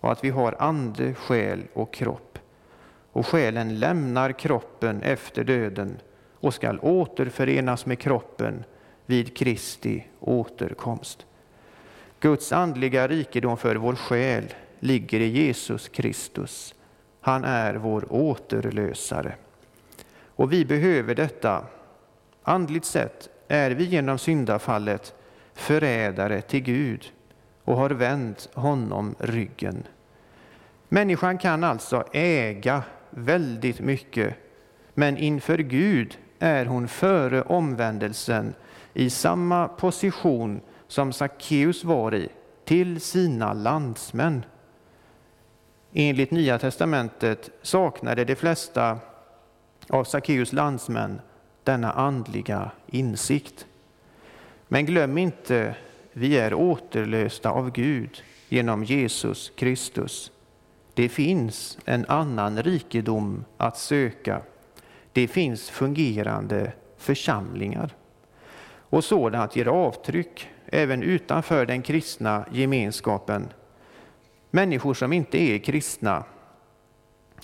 och 0.00 0.12
att 0.12 0.24
vi 0.24 0.30
har 0.30 0.56
ande, 0.58 1.14
själ 1.14 1.62
och 1.72 1.92
kropp. 1.92 2.38
Och 3.12 3.26
själen 3.26 3.78
lämnar 3.78 4.32
kroppen 4.32 5.02
efter 5.02 5.44
döden 5.44 5.96
och 6.40 6.54
skall 6.54 6.78
återförenas 6.82 7.86
med 7.86 7.98
kroppen 7.98 8.64
vid 9.06 9.36
Kristi 9.36 10.06
återkomst. 10.20 11.26
Guds 12.20 12.52
andliga 12.52 13.08
rikedom 13.08 13.56
för 13.56 13.76
vår 13.76 13.94
själ 13.94 14.44
ligger 14.80 15.20
i 15.20 15.26
Jesus 15.26 15.88
Kristus. 15.88 16.74
Han 17.20 17.44
är 17.44 17.74
vår 17.74 18.12
återlösare. 18.12 19.34
Och 20.36 20.52
vi 20.52 20.64
behöver 20.64 21.14
detta. 21.14 21.64
Andligt 22.42 22.84
sett 22.84 23.28
är 23.48 23.70
vi 23.70 23.84
genom 23.84 24.18
syndafallet 24.18 25.14
förrädare 25.54 26.40
till 26.40 26.60
Gud 26.60 27.12
och 27.64 27.76
har 27.76 27.90
vänt 27.90 28.48
honom 28.54 29.14
ryggen. 29.18 29.82
Människan 30.88 31.38
kan 31.38 31.64
alltså 31.64 32.04
äga 32.12 32.82
väldigt 33.10 33.80
mycket, 33.80 34.34
men 34.94 35.16
inför 35.16 35.58
Gud 35.58 36.18
är 36.38 36.66
hon 36.66 36.88
före 36.88 37.42
omvändelsen 37.42 38.54
i 38.94 39.10
samma 39.10 39.68
position 39.68 40.60
som 40.86 41.12
Sackeus 41.12 41.84
var 41.84 42.14
i, 42.14 42.28
till 42.64 43.00
sina 43.00 43.52
landsmän. 43.52 44.44
Enligt 45.92 46.30
Nya 46.30 46.58
testamentet 46.58 47.50
saknade 47.62 48.24
de 48.24 48.34
flesta 48.34 48.98
av 49.88 50.04
Sackeus 50.04 50.52
landsmän 50.52 51.20
denna 51.64 51.92
andliga 51.92 52.70
insikt. 52.86 53.66
Men 54.68 54.86
glöm 54.86 55.18
inte, 55.18 55.74
vi 56.12 56.38
är 56.38 56.54
återlösta 56.54 57.50
av 57.50 57.70
Gud 57.70 58.22
genom 58.48 58.84
Jesus 58.84 59.52
Kristus. 59.56 60.32
Det 60.94 61.08
finns 61.08 61.78
en 61.84 62.04
annan 62.08 62.62
rikedom 62.62 63.44
att 63.56 63.78
söka. 63.78 64.42
Det 65.12 65.28
finns 65.28 65.70
fungerande 65.70 66.72
församlingar. 66.96 67.94
Och 68.66 69.04
sådant 69.04 69.56
ger 69.56 69.68
avtryck 69.68 70.48
även 70.66 71.02
utanför 71.02 71.66
den 71.66 71.82
kristna 71.82 72.44
gemenskapen. 72.52 73.48
Människor 74.50 74.94
som 74.94 75.12
inte 75.12 75.38
är 75.38 75.58
kristna 75.58 76.24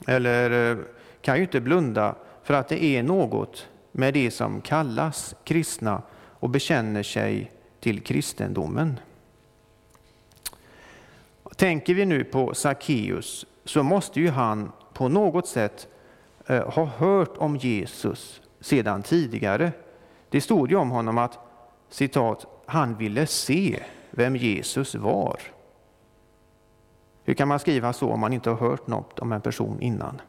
eller 0.06 0.70
eh, 0.70 0.78
kan 1.20 1.36
ju 1.36 1.42
inte 1.42 1.60
blunda 1.60 2.14
för 2.42 2.54
att 2.54 2.68
det 2.68 2.84
är 2.84 3.02
något 3.02 3.68
med 3.92 4.14
det 4.14 4.30
som 4.30 4.60
kallas 4.60 5.34
kristna 5.44 6.02
och 6.14 6.50
bekänner 6.50 7.02
sig 7.02 7.52
till 7.80 8.00
kristendomen. 8.00 9.00
Tänker 11.56 11.94
vi 11.94 12.06
nu 12.06 12.24
på 12.24 12.54
Sackeus 12.54 13.46
så 13.64 13.82
måste 13.82 14.20
ju 14.20 14.28
han 14.28 14.72
på 14.92 15.08
något 15.08 15.48
sätt 15.48 15.88
eh, 16.46 16.70
ha 16.70 16.84
hört 16.84 17.36
om 17.36 17.56
Jesus 17.56 18.40
sedan 18.60 19.02
tidigare. 19.02 19.72
Det 20.30 20.40
stod 20.40 20.70
ju 20.70 20.76
om 20.76 20.90
honom 20.90 21.18
att 21.18 21.38
citat, 21.88 22.46
han 22.66 22.96
ville 22.96 23.26
se 23.26 23.82
vem 24.10 24.36
Jesus 24.36 24.94
var. 24.94 25.40
Hur 27.26 27.34
kan 27.34 27.48
man 27.48 27.58
skriva 27.58 27.92
så 27.92 28.12
om 28.12 28.20
man 28.20 28.32
inte 28.32 28.50
har 28.50 28.56
hört 28.56 28.86
något 28.86 29.18
om 29.18 29.32
en 29.32 29.40
person 29.40 29.80
innan? 29.80 30.20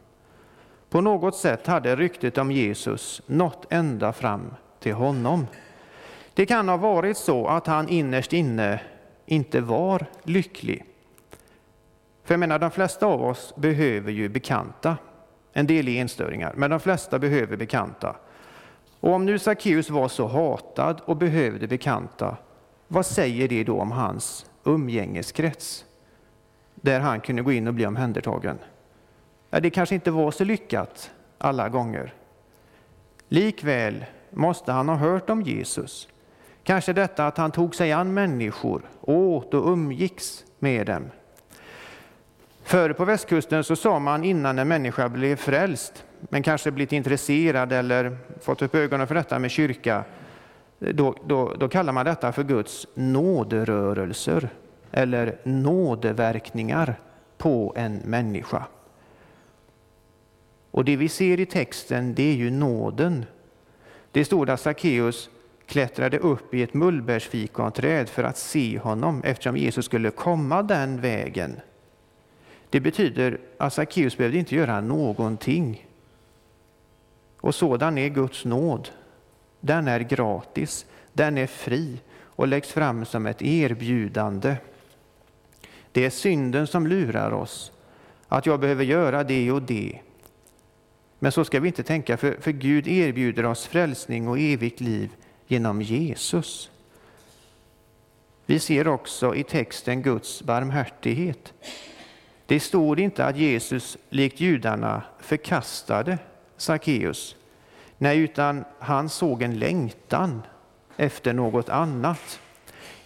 På 0.89 1.01
något 1.01 1.35
sätt 1.35 1.67
hade 1.67 1.95
ryktet 1.95 2.37
om 2.37 2.51
Jesus 2.51 3.21
nått 3.25 3.65
ända 3.69 4.13
fram 4.13 4.53
till 4.79 4.93
honom. 4.93 5.47
Det 6.33 6.45
kan 6.45 6.69
ha 6.69 6.77
varit 6.77 7.17
så 7.17 7.47
att 7.47 7.67
han 7.67 7.89
innerst 7.89 8.33
inne 8.33 8.81
inte 9.25 9.61
var 9.61 10.05
lycklig. 10.23 10.85
För 12.23 12.33
jag 12.33 12.39
menar, 12.39 12.59
de 12.59 12.71
flesta 12.71 13.05
av 13.05 13.23
oss 13.23 13.53
behöver 13.55 14.11
ju 14.11 14.29
bekanta. 14.29 14.97
En 15.53 15.67
del 15.67 15.87
är 15.87 16.01
enstöringar, 16.01 16.53
men 16.55 16.69
de 16.69 16.79
flesta 16.79 17.19
behöver 17.19 17.57
bekanta. 17.57 18.15
Och 18.99 19.13
om 19.13 19.25
nu 19.25 19.39
Sackeus 19.39 19.89
var 19.89 20.07
så 20.07 20.27
hatad 20.27 21.01
och 21.05 21.17
behövde 21.17 21.67
bekanta, 21.67 22.37
vad 22.87 23.05
säger 23.05 23.47
det 23.47 23.63
då 23.63 23.81
om 23.81 23.91
hans 23.91 24.45
umgängeskrets? 24.63 25.86
Där 26.87 26.99
han 26.99 27.19
kunde 27.19 27.41
gå 27.41 27.51
in 27.51 27.67
och 27.67 27.73
bli 27.73 27.85
omhändertagen. 27.85 28.59
Det 29.49 29.69
kanske 29.69 29.95
inte 29.95 30.11
var 30.11 30.31
så 30.31 30.43
lyckat 30.43 31.11
alla 31.37 31.69
gånger. 31.69 32.13
Likväl 33.27 34.05
måste 34.29 34.71
han 34.71 34.89
ha 34.89 34.95
hört 34.95 35.29
om 35.29 35.41
Jesus. 35.41 36.07
Kanske 36.63 36.93
detta 36.93 37.27
att 37.27 37.37
han 37.37 37.51
tog 37.51 37.75
sig 37.75 37.91
an 37.91 38.13
människor, 38.13 38.81
åt 39.01 39.53
och 39.53 39.71
umgicks 39.71 40.45
med 40.59 40.87
dem. 40.87 41.03
Förr 42.63 42.93
på 42.93 43.05
västkusten 43.05 43.63
så 43.63 43.75
sa 43.75 43.99
man 43.99 44.23
innan 44.23 44.59
en 44.59 44.67
människa 44.67 45.09
blev 45.09 45.35
frälst, 45.35 46.03
men 46.19 46.43
kanske 46.43 46.71
blivit 46.71 46.91
intresserad 46.91 47.71
eller 47.71 48.17
fått 48.41 48.61
upp 48.61 48.75
ögonen 48.75 49.07
för 49.07 49.15
detta 49.15 49.39
med 49.39 49.51
kyrka, 49.51 50.03
då, 50.79 51.15
då, 51.25 51.53
då 51.59 51.69
kallar 51.69 51.93
man 51.93 52.05
detta 52.05 52.31
för 52.31 52.43
Guds 52.43 52.87
nåderörelser 52.93 54.49
eller 54.97 55.37
nådeverkningar 55.43 56.99
på 57.37 57.73
en 57.75 57.95
människa. 57.97 58.65
Och 60.71 60.85
det 60.85 60.95
vi 60.95 61.09
ser 61.09 61.39
i 61.39 61.45
texten, 61.45 62.13
det 62.15 62.23
är 62.23 62.33
ju 62.33 62.51
nåden. 62.51 63.25
Det 64.11 64.25
stod 64.25 64.49
att 64.49 64.61
Sackeus 64.61 65.29
klättrade 65.65 66.19
upp 66.19 66.53
i 66.53 66.63
ett 66.63 66.73
mullbärsfikonträd 66.73 68.09
för 68.09 68.23
att 68.23 68.37
se 68.37 68.79
honom 68.79 69.21
eftersom 69.23 69.57
Jesus 69.57 69.85
skulle 69.85 70.11
komma 70.11 70.63
den 70.63 71.01
vägen. 71.01 71.59
Det 72.69 72.79
betyder 72.79 73.37
att 73.57 73.73
Sackeus 73.73 74.17
behövde 74.17 74.37
inte 74.37 74.55
göra 74.55 74.81
någonting. 74.81 75.87
Och 77.41 77.55
sådan 77.55 77.97
är 77.97 78.09
Guds 78.09 78.45
nåd. 78.45 78.89
Den 79.59 79.87
är 79.87 79.99
gratis, 79.99 80.85
den 81.13 81.37
är 81.37 81.47
fri 81.47 81.99
och 82.19 82.47
läggs 82.47 82.71
fram 82.71 83.05
som 83.05 83.25
ett 83.25 83.41
erbjudande. 83.41 84.55
Det 85.97 86.05
är 86.05 86.09
synden 86.09 86.67
som 86.67 86.87
lurar 86.87 87.31
oss, 87.31 87.71
att 88.27 88.45
jag 88.45 88.59
behöver 88.59 88.83
göra 88.83 89.23
det 89.23 89.51
och 89.51 89.61
det. 89.61 89.99
Men 91.19 91.31
så 91.31 91.45
ska 91.45 91.59
vi 91.59 91.67
inte 91.67 91.83
tänka, 91.83 92.17
för, 92.17 92.37
för 92.41 92.51
Gud 92.51 92.87
erbjuder 92.87 93.45
oss 93.45 93.67
frälsning 93.67 94.27
och 94.27 94.39
evigt 94.39 94.81
liv 94.81 95.09
genom 95.47 95.81
Jesus. 95.81 96.71
Vi 98.45 98.59
ser 98.59 98.87
också 98.87 99.35
i 99.35 99.43
texten 99.43 100.01
Guds 100.01 100.43
barmhärtighet. 100.43 101.53
Det 102.45 102.59
står 102.59 102.99
inte 102.99 103.25
att 103.25 103.37
Jesus 103.37 103.97
likt 104.09 104.39
judarna 104.39 105.01
förkastade 105.19 106.17
Sackeus. 106.57 107.35
Nej, 107.97 108.17
utan 108.19 108.65
han 108.79 109.09
såg 109.09 109.41
en 109.41 109.59
längtan 109.59 110.41
efter 110.97 111.33
något 111.33 111.69
annat. 111.69 112.39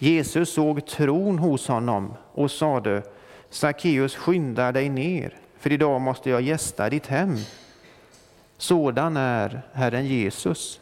Jesus 0.03 0.53
såg 0.53 0.85
tron 0.85 1.39
hos 1.39 1.67
honom 1.67 2.13
och 2.33 2.51
sade 2.51 3.03
Sackeus, 3.49 4.15
skynda 4.15 4.71
dig 4.71 4.89
ner, 4.89 5.37
för 5.59 5.71
idag 5.71 6.01
måste 6.01 6.29
jag 6.29 6.41
gästa 6.41 6.89
ditt 6.89 7.07
hem. 7.07 7.35
Sådan 8.57 9.17
är 9.17 9.61
Herren 9.73 10.05
Jesus. 10.05 10.81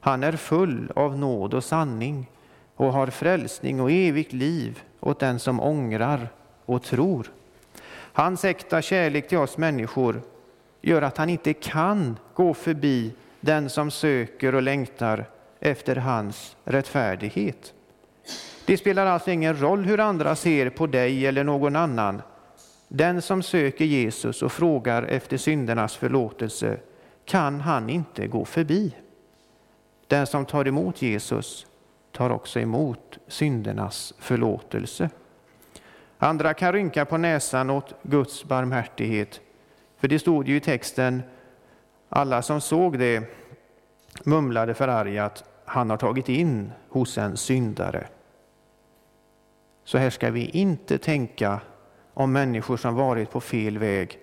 Han 0.00 0.22
är 0.22 0.32
full 0.32 0.92
av 0.96 1.18
nåd 1.18 1.54
och 1.54 1.64
sanning 1.64 2.30
och 2.76 2.92
har 2.92 3.06
frälsning 3.06 3.80
och 3.80 3.90
evigt 3.90 4.32
liv 4.32 4.82
åt 5.00 5.18
den 5.18 5.38
som 5.38 5.60
ångrar 5.60 6.28
och 6.64 6.82
tror. 6.82 7.30
Hans 8.12 8.44
äkta 8.44 8.82
kärlek 8.82 9.28
till 9.28 9.38
oss 9.38 9.58
människor 9.58 10.22
gör 10.80 11.02
att 11.02 11.16
han 11.16 11.28
inte 11.28 11.52
kan 11.52 12.16
gå 12.34 12.54
förbi 12.54 13.12
den 13.40 13.70
som 13.70 13.90
söker 13.90 14.54
och 14.54 14.62
längtar 14.62 15.24
efter 15.60 15.96
hans 15.96 16.56
rättfärdighet. 16.64 17.74
Det 18.72 18.78
spelar 18.78 19.06
alltså 19.06 19.30
ingen 19.30 19.60
roll 19.60 19.84
hur 19.84 20.00
andra 20.00 20.36
ser 20.36 20.70
på 20.70 20.86
dig 20.86 21.26
eller 21.26 21.44
någon 21.44 21.76
annan. 21.76 22.22
Den 22.88 23.22
som 23.22 23.42
söker 23.42 23.84
Jesus 23.84 24.42
och 24.42 24.52
frågar 24.52 25.02
efter 25.02 25.36
syndernas 25.36 25.96
förlåtelse 25.96 26.78
kan 27.24 27.60
han 27.60 27.90
inte 27.90 28.26
gå 28.26 28.44
förbi. 28.44 28.96
Den 30.06 30.26
som 30.26 30.44
tar 30.46 30.68
emot 30.68 31.02
Jesus 31.02 31.66
tar 32.12 32.30
också 32.30 32.60
emot 32.60 33.18
syndernas 33.28 34.14
förlåtelse. 34.18 35.10
Andra 36.18 36.54
kan 36.54 36.72
rynka 36.72 37.04
på 37.04 37.18
näsan 37.18 37.70
åt 37.70 37.94
Guds 38.02 38.44
barmhärtighet, 38.44 39.40
för 39.98 40.08
det 40.08 40.18
stod 40.18 40.48
ju 40.48 40.56
i 40.56 40.60
texten, 40.60 41.22
alla 42.08 42.42
som 42.42 42.60
såg 42.60 42.98
det 42.98 43.22
mumlade 44.24 44.74
förargat, 44.74 45.44
han 45.64 45.90
har 45.90 45.96
tagit 45.96 46.28
in 46.28 46.72
hos 46.88 47.18
en 47.18 47.36
syndare. 47.36 48.06
Så 49.84 49.98
här 49.98 50.10
ska 50.10 50.30
vi 50.30 50.44
inte 50.44 50.98
tänka 50.98 51.60
om 52.14 52.32
människor 52.32 52.76
som 52.76 52.94
varit 52.94 53.30
på 53.30 53.40
fel 53.40 53.78
väg, 53.78 54.18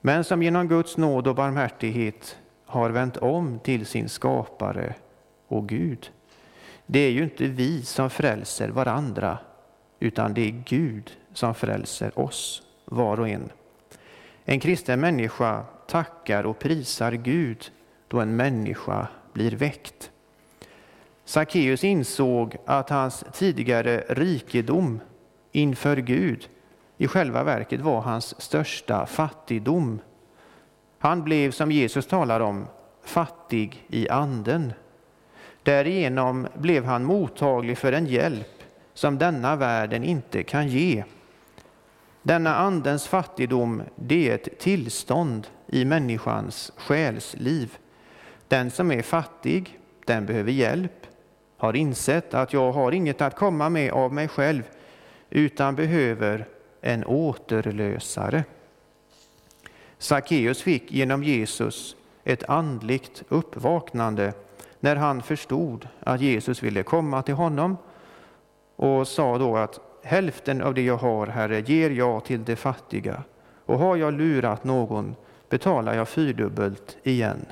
men 0.00 0.24
som 0.24 0.42
genom 0.42 0.68
Guds 0.68 0.96
nåd 0.96 1.26
och 1.26 1.34
barmhärtighet 1.34 2.38
har 2.66 2.90
vänt 2.90 3.16
om 3.16 3.58
till 3.58 3.86
sin 3.86 4.08
skapare 4.08 4.94
och 5.48 5.68
Gud. 5.68 6.10
Det 6.86 6.98
är 6.98 7.10
ju 7.10 7.22
inte 7.22 7.44
vi 7.44 7.82
som 7.82 8.10
frälser 8.10 8.68
varandra, 8.68 9.38
utan 10.00 10.34
det 10.34 10.40
är 10.40 10.62
Gud 10.66 11.10
som 11.32 11.54
frälser 11.54 12.18
oss, 12.18 12.62
var 12.84 13.20
och 13.20 13.28
en. 13.28 13.50
En 14.44 14.60
kristen 14.60 15.00
människa 15.00 15.64
tackar 15.86 16.44
och 16.46 16.58
prisar 16.58 17.12
Gud 17.12 17.70
då 18.08 18.20
en 18.20 18.36
människa 18.36 19.08
blir 19.32 19.56
väckt. 19.56 20.10
Sackeus 21.28 21.84
insåg 21.84 22.56
att 22.66 22.90
hans 22.90 23.24
tidigare 23.32 24.04
rikedom 24.08 25.00
inför 25.52 25.96
Gud 25.96 26.48
i 26.96 27.06
själva 27.06 27.44
verket 27.44 27.80
var 27.80 28.00
hans 28.00 28.40
största 28.40 29.06
fattigdom. 29.06 30.00
Han 30.98 31.24
blev, 31.24 31.50
som 31.50 31.72
Jesus 31.72 32.06
talar 32.06 32.40
om, 32.40 32.66
fattig 33.04 33.86
i 33.88 34.08
anden. 34.08 34.72
Därigenom 35.62 36.46
blev 36.54 36.84
han 36.84 37.04
mottaglig 37.04 37.78
för 37.78 37.92
en 37.92 38.06
hjälp 38.06 38.62
som 38.94 39.18
denna 39.18 39.56
världen 39.56 40.04
inte 40.04 40.42
kan 40.42 40.68
ge. 40.68 41.04
Denna 42.22 42.56
andens 42.56 43.06
fattigdom, 43.06 43.82
det 43.96 44.30
är 44.30 44.34
ett 44.34 44.58
tillstånd 44.58 45.46
i 45.66 45.84
människans 45.84 46.72
själsliv. 46.76 47.78
Den 48.48 48.70
som 48.70 48.92
är 48.92 49.02
fattig, 49.02 49.78
den 50.04 50.26
behöver 50.26 50.52
hjälp, 50.52 50.97
har 51.58 51.76
insett 51.76 52.34
att 52.34 52.52
jag 52.52 52.72
har 52.72 52.92
inget 52.92 53.20
att 53.20 53.36
komma 53.36 53.68
med 53.68 53.92
av 53.92 54.12
mig 54.12 54.28
själv, 54.28 54.62
utan 55.30 55.74
behöver 55.74 56.46
en 56.80 57.04
återlösare. 57.04 58.44
Sackeus 59.98 60.62
fick 60.62 60.92
genom 60.92 61.24
Jesus 61.24 61.96
ett 62.24 62.48
andligt 62.48 63.22
uppvaknande 63.28 64.32
när 64.80 64.96
han 64.96 65.22
förstod 65.22 65.88
att 66.00 66.20
Jesus 66.20 66.62
ville 66.62 66.82
komma 66.82 67.22
till 67.22 67.34
honom 67.34 67.76
och 68.76 69.08
sa 69.08 69.38
då 69.38 69.56
att 69.56 69.80
hälften 70.02 70.62
av 70.62 70.74
det 70.74 70.82
jag 70.82 70.96
har, 70.96 71.26
Herre, 71.26 71.60
ger 71.60 71.90
jag 71.90 72.24
till 72.24 72.44
de 72.44 72.56
fattiga 72.56 73.22
och 73.66 73.78
har 73.78 73.96
jag 73.96 74.14
lurat 74.14 74.64
någon 74.64 75.14
betalar 75.48 75.94
jag 75.94 76.08
fyrdubbelt 76.08 76.96
igen. 77.02 77.46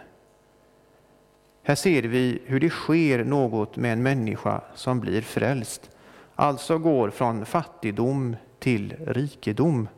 Här 1.69 1.75
ser 1.75 2.03
vi 2.03 2.43
hur 2.45 2.61
det 2.61 2.71
sker 2.71 3.25
något 3.25 3.77
med 3.77 3.93
en 3.93 4.03
människa 4.03 4.61
som 4.75 5.01
blir 5.01 5.23
frälst, 5.23 5.91
alltså 6.35 6.79
går 6.79 7.11
från 7.11 7.47
fattigdom 7.47 8.37
till 8.59 8.95
rikedom. 9.07 9.89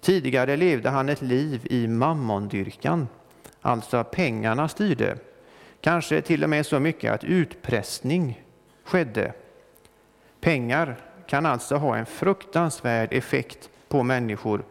Tidigare 0.00 0.56
levde 0.56 0.90
han 0.90 1.08
ett 1.08 1.22
liv 1.22 1.66
i 1.70 1.88
mammondyrkan, 1.88 3.08
alltså 3.60 4.04
pengarna 4.04 4.68
styrde. 4.68 5.18
Kanske 5.80 6.22
till 6.22 6.44
och 6.44 6.50
med 6.50 6.66
så 6.66 6.80
mycket 6.80 7.12
att 7.12 7.24
utpressning 7.24 8.42
skedde. 8.84 9.32
Pengar 10.40 10.96
kan 11.26 11.46
alltså 11.46 11.76
ha 11.76 11.96
en 11.96 12.06
fruktansvärd 12.06 13.12
effekt 13.12 13.70
på 13.88 14.02
människor 14.02 14.62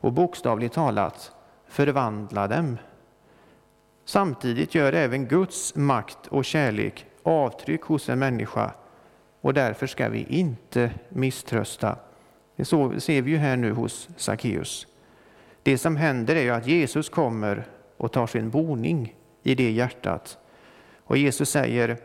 och 0.00 0.12
bokstavligt 0.12 0.74
talat 0.74 1.32
förvandla 1.68 2.48
dem. 2.48 2.76
Samtidigt 4.08 4.74
gör 4.74 4.92
även 4.92 5.26
Guds 5.26 5.74
makt 5.74 6.26
och 6.28 6.44
kärlek 6.44 7.06
avtryck 7.22 7.82
hos 7.82 8.08
en 8.08 8.18
människa 8.18 8.70
och 9.40 9.54
därför 9.54 9.86
ska 9.86 10.08
vi 10.08 10.26
inte 10.28 10.90
misströsta. 11.08 11.96
Det 12.56 12.64
ser 12.64 13.22
vi 13.22 13.30
ju 13.30 13.36
här 13.36 13.56
nu 13.56 13.72
hos 13.72 14.08
Sackeus. 14.16 14.86
Det 15.62 15.78
som 15.78 15.96
händer 15.96 16.36
är 16.36 16.42
ju 16.42 16.50
att 16.50 16.66
Jesus 16.66 17.08
kommer 17.08 17.66
och 17.96 18.12
tar 18.12 18.26
sin 18.26 18.50
boning 18.50 19.14
i 19.42 19.54
det 19.54 19.70
hjärtat. 19.70 20.38
Och 21.04 21.16
Jesus 21.16 21.50
säger, 21.50 21.96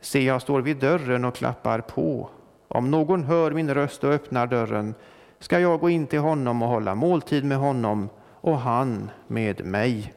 se 0.00 0.24
jag 0.24 0.42
står 0.42 0.60
vid 0.60 0.76
dörren 0.76 1.24
och 1.24 1.34
klappar 1.34 1.80
på. 1.80 2.30
Om 2.68 2.90
någon 2.90 3.24
hör 3.24 3.50
min 3.50 3.74
röst 3.74 4.04
och 4.04 4.12
öppnar 4.12 4.46
dörren 4.46 4.94
ska 5.38 5.60
jag 5.60 5.80
gå 5.80 5.90
in 5.90 6.06
till 6.06 6.18
honom 6.18 6.62
och 6.62 6.68
hålla 6.68 6.94
måltid 6.94 7.44
med 7.44 7.58
honom 7.58 8.08
och 8.40 8.58
han 8.58 9.10
med 9.26 9.64
mig. 9.64 10.12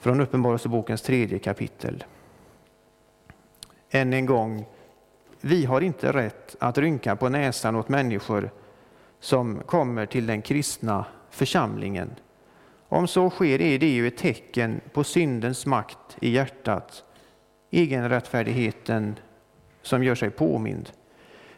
Från 0.00 0.20
Uppenbarelsebokens 0.20 1.02
tredje 1.02 1.38
kapitel. 1.38 2.04
Än 3.90 4.12
en 4.12 4.26
gång, 4.26 4.64
vi 5.40 5.64
har 5.64 5.80
inte 5.80 6.12
rätt 6.12 6.56
att 6.58 6.78
rynka 6.78 7.16
på 7.16 7.28
näsan 7.28 7.76
åt 7.76 7.88
människor 7.88 8.50
som 9.18 9.60
kommer 9.66 10.06
till 10.06 10.26
den 10.26 10.42
kristna 10.42 11.04
församlingen. 11.30 12.10
Om 12.88 13.08
så 13.08 13.30
sker 13.30 13.60
är 13.60 13.78
det 13.78 13.88
ju 13.88 14.06
ett 14.06 14.16
tecken 14.16 14.80
på 14.92 15.04
syndens 15.04 15.66
makt 15.66 16.16
i 16.20 16.30
hjärtat, 16.30 17.04
egenrättfärdigheten 17.70 19.16
som 19.82 20.04
gör 20.04 20.14
sig 20.14 20.30
påmind. 20.30 20.90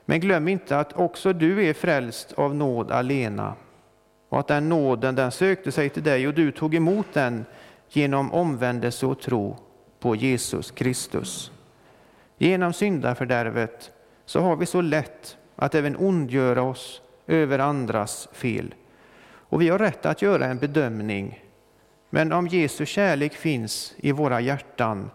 Men 0.05 0.20
glöm 0.20 0.49
inte 0.49 0.78
att 0.78 0.93
också 0.93 1.32
du 1.32 1.68
är 1.68 1.74
frälst 1.74 2.32
av 2.32 2.55
nåd 2.55 2.90
alena 2.90 3.55
och 4.28 4.40
att 4.40 4.49
den 4.49 4.68
nåden 4.68 5.14
den 5.14 5.30
sökte 5.30 5.72
sig 5.72 5.88
till 5.88 6.03
dig 6.03 6.28
och 6.28 6.34
du 6.34 6.53
tog 6.53 6.74
emot 6.74 7.07
den 7.12 7.45
genom 7.93 8.32
omvändelse 8.32 9.07
och 9.07 9.20
tro 9.20 9.57
på 10.01 10.16
Jesus 10.16 10.70
Kristus. 10.70 11.53
Genom 12.38 12.72
syndafördärvet 12.72 13.90
så 14.24 14.40
har 14.40 14.57
vi 14.57 14.66
så 14.66 14.80
lätt 14.80 15.36
att 15.57 15.74
även 15.74 15.97
ondgöra 15.97 16.62
oss 16.62 17.03
över 17.26 17.59
andras 17.59 18.28
fel. 18.32 18.74
Och 19.24 19.62
vi 19.62 19.68
har 19.68 19.78
rätt 19.78 20.07
att 20.07 20.22
göra 20.22 20.47
en 20.47 20.59
bedömning. 20.59 21.45
Men 22.11 22.32
om 22.32 22.47
Jesu 22.47 22.86
kärlek 22.86 23.34
finns 23.34 23.95
i 23.97 24.12
våra 24.12 24.40
hjärtan, 24.40 25.11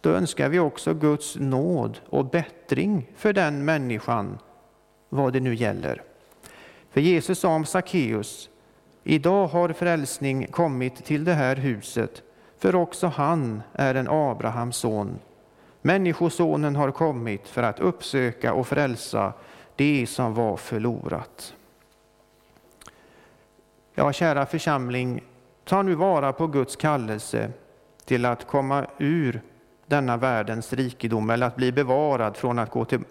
då 0.00 0.10
önskar 0.10 0.48
vi 0.48 0.58
också 0.58 0.94
Guds 0.94 1.36
nåd 1.36 2.00
och 2.08 2.30
bättring 2.30 3.10
för 3.16 3.32
den 3.32 3.64
människan, 3.64 4.38
vad 5.08 5.32
det 5.32 5.40
nu 5.40 5.54
gäller. 5.54 6.02
För 6.90 7.00
Jesus 7.00 7.38
sa 7.38 7.48
om 7.48 7.64
Sackeus, 7.64 8.50
idag 9.04 9.46
har 9.46 9.72
frälsning 9.72 10.46
kommit 10.46 11.04
till 11.04 11.24
det 11.24 11.34
här 11.34 11.56
huset, 11.56 12.22
för 12.58 12.74
också 12.74 13.06
han 13.06 13.62
är 13.72 13.94
en 13.94 14.08
Abrahams 14.08 14.76
son. 14.76 15.18
Människosonen 15.82 16.76
har 16.76 16.90
kommit 16.90 17.48
för 17.48 17.62
att 17.62 17.80
uppsöka 17.80 18.52
och 18.52 18.66
frälsa 18.66 19.32
det 19.76 20.06
som 20.06 20.34
var 20.34 20.56
förlorat. 20.56 21.54
Ja, 23.94 24.12
kära 24.12 24.46
församling, 24.46 25.22
Ta 25.64 25.82
nu 25.82 25.94
vara 25.94 26.32
på 26.32 26.46
Guds 26.46 26.76
kallelse 26.76 27.50
till 28.04 28.24
att 28.24 28.46
komma 28.46 28.86
ur 28.98 29.40
denna 29.86 30.16
världens 30.16 30.72
rikedom 30.72 31.30
eller 31.30 31.46
att 31.46 31.56
bli 31.56 31.72
bevarad 31.72 32.36
från 32.36 32.58
att 32.58 32.70
gå, 32.70 32.84
till, 32.84 33.04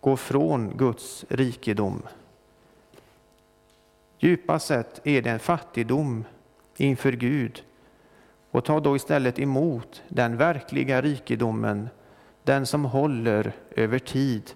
gå 0.00 0.16
från 0.16 0.76
Guds 0.76 1.24
rikedom. 1.28 2.02
Djupast 4.18 4.66
sett 4.66 5.06
är 5.06 5.22
det 5.22 5.30
en 5.30 5.38
fattigdom 5.38 6.24
inför 6.76 7.12
Gud 7.12 7.64
och 8.50 8.64
ta 8.64 8.80
då 8.80 8.96
istället 8.96 9.38
emot 9.38 10.02
den 10.08 10.36
verkliga 10.36 11.00
rikedomen, 11.02 11.88
den 12.44 12.66
som 12.66 12.84
håller 12.84 13.52
över 13.70 13.98
tid 13.98 14.50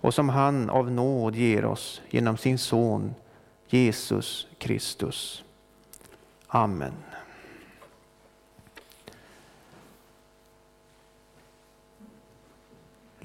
och 0.00 0.14
som 0.14 0.28
han 0.28 0.70
av 0.70 0.90
nåd 0.90 1.36
ger 1.36 1.64
oss 1.64 2.02
genom 2.10 2.36
sin 2.36 2.58
son 2.58 3.14
Jesus 3.68 4.46
Kristus. 4.58 5.44
Amen. 6.46 6.92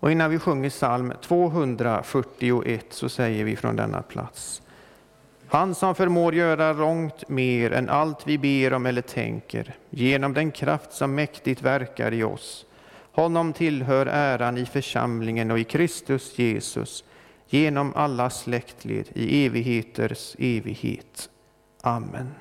Och 0.00 0.12
innan 0.12 0.30
vi 0.30 0.38
sjunger 0.38 0.70
psalm 0.70 1.12
241 1.22 2.86
så 2.90 3.08
säger 3.08 3.44
vi 3.44 3.56
från 3.56 3.76
denna 3.76 4.02
plats. 4.02 4.62
Han 5.48 5.74
som 5.74 5.94
förmår 5.94 6.34
göra 6.34 6.72
långt 6.72 7.28
mer 7.28 7.72
än 7.72 7.88
allt 7.88 8.26
vi 8.26 8.38
ber 8.38 8.72
om 8.72 8.86
eller 8.86 9.02
tänker, 9.02 9.74
genom 9.90 10.34
den 10.34 10.50
kraft 10.50 10.92
som 10.92 11.14
mäktigt 11.14 11.62
verkar 11.62 12.12
i 12.12 12.22
oss. 12.22 12.66
Honom 13.12 13.52
tillhör 13.52 14.06
äran 14.06 14.58
i 14.58 14.66
församlingen 14.66 15.50
och 15.50 15.58
i 15.58 15.64
Kristus 15.64 16.38
Jesus, 16.38 17.04
genom 17.48 17.92
alla 17.94 18.30
släktled 18.30 19.08
i 19.14 19.46
evigheters 19.46 20.36
evighet. 20.38 21.30
Amen. 21.82 22.34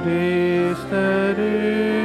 prestarei. 0.00 1.95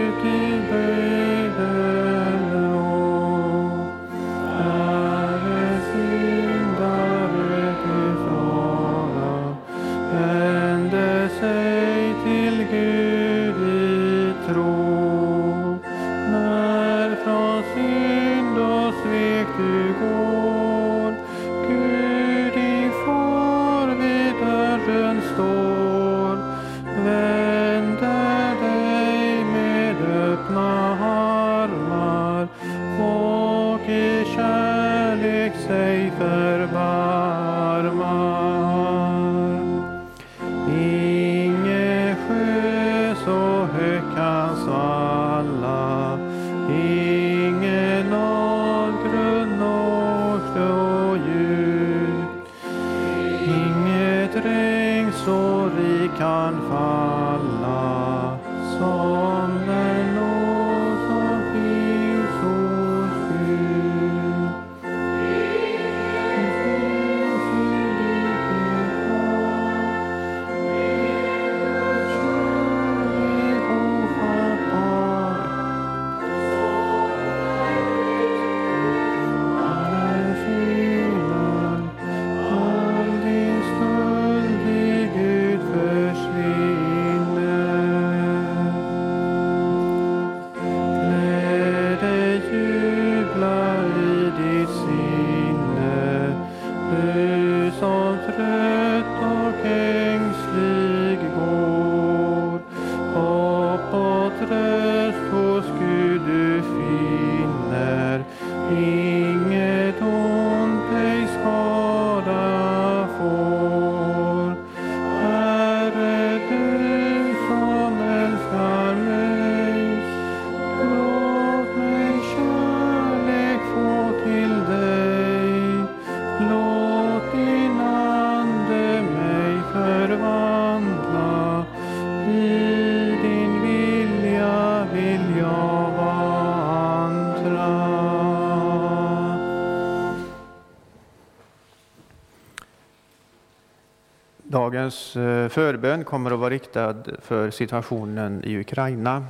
Förbön 145.52 146.04
kommer 146.04 146.32
att 146.32 146.40
vara 146.40 146.50
riktad 146.50 146.96
för 147.22 147.52
situationen 147.52 148.44
i 148.44 148.58
Ukraina 148.58 149.26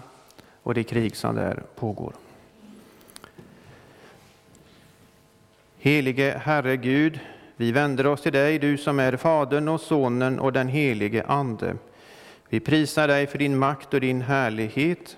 och 0.63 0.73
det 0.73 0.83
krig 0.83 1.15
som 1.15 1.35
där 1.35 1.63
pågår. 1.75 2.13
Helige 5.77 6.41
Herre 6.43 6.77
Gud, 6.77 7.19
vi 7.55 7.71
vänder 7.71 8.07
oss 8.07 8.21
till 8.21 8.33
dig, 8.33 8.59
du 8.59 8.77
som 8.77 8.99
är 8.99 9.17
Fadern 9.17 9.67
och 9.67 9.81
Sonen 9.81 10.39
och 10.39 10.53
den 10.53 10.67
helige 10.67 11.23
Ande. 11.23 11.75
Vi 12.49 12.59
prisar 12.59 13.07
dig 13.07 13.27
för 13.27 13.37
din 13.37 13.57
makt 13.57 13.93
och 13.93 14.01
din 14.01 14.21
härlighet. 14.21 15.17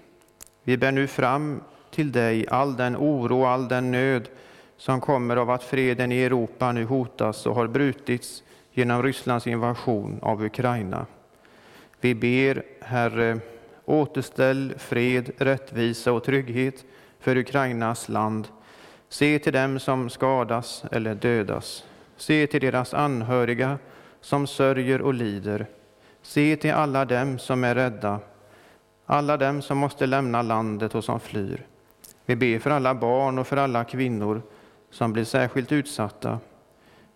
Vi 0.64 0.78
bär 0.78 0.92
nu 0.92 1.08
fram 1.08 1.62
till 1.92 2.12
dig 2.12 2.48
all 2.48 2.76
den 2.76 2.98
oro 2.98 3.42
och 3.42 3.50
all 3.50 3.68
den 3.68 3.92
nöd 3.92 4.30
som 4.78 5.02
kommer 5.02 5.36
av 5.36 5.50
att 5.50 5.64
freden 5.64 6.12
i 6.12 6.24
Europa 6.24 6.72
nu 6.72 6.86
hotas 6.86 7.46
och 7.46 7.56
har 7.56 7.68
brutits 7.68 8.44
genom 8.74 9.04
Rysslands 9.04 9.48
invasion 9.48 10.20
av 10.22 10.44
Ukraina. 10.44 11.06
Vi 12.02 12.16
ber, 12.16 12.64
Herre, 12.82 13.40
återställ 13.86 14.74
fred, 14.78 15.32
rättvisa 15.38 16.12
och 16.12 16.24
trygghet 16.24 16.86
för 17.20 17.38
Ukrainas 17.38 18.10
land. 18.10 18.48
Se 19.10 19.40
till 19.40 19.54
dem 19.54 19.80
som 19.80 20.10
skadas 20.10 20.84
eller 20.92 21.16
dödas. 21.16 21.84
Se 22.18 22.48
till 22.48 22.62
deras 22.62 22.94
anhöriga 22.94 23.78
som 24.22 24.48
sörjer 24.48 25.02
och 25.02 25.14
lider. 25.14 25.66
Se 26.22 26.56
till 26.56 26.74
alla 26.74 27.06
dem 27.06 27.40
som 27.40 27.64
är 27.64 27.76
rädda, 27.76 28.20
alla 29.06 29.38
dem 29.38 29.62
som 29.62 29.78
måste 29.78 30.06
lämna 30.06 30.42
landet 30.42 30.96
och 30.96 31.04
som 31.04 31.20
flyr. 31.20 31.66
Vi 32.26 32.36
ber 32.36 32.60
för 32.60 32.70
alla 32.70 32.96
barn 32.96 33.40
och 33.40 33.48
för 33.48 33.58
alla 33.58 33.84
kvinnor 33.84 34.42
som 34.90 35.14
blir 35.14 35.24
särskilt 35.24 35.72
utsatta. 35.72 36.40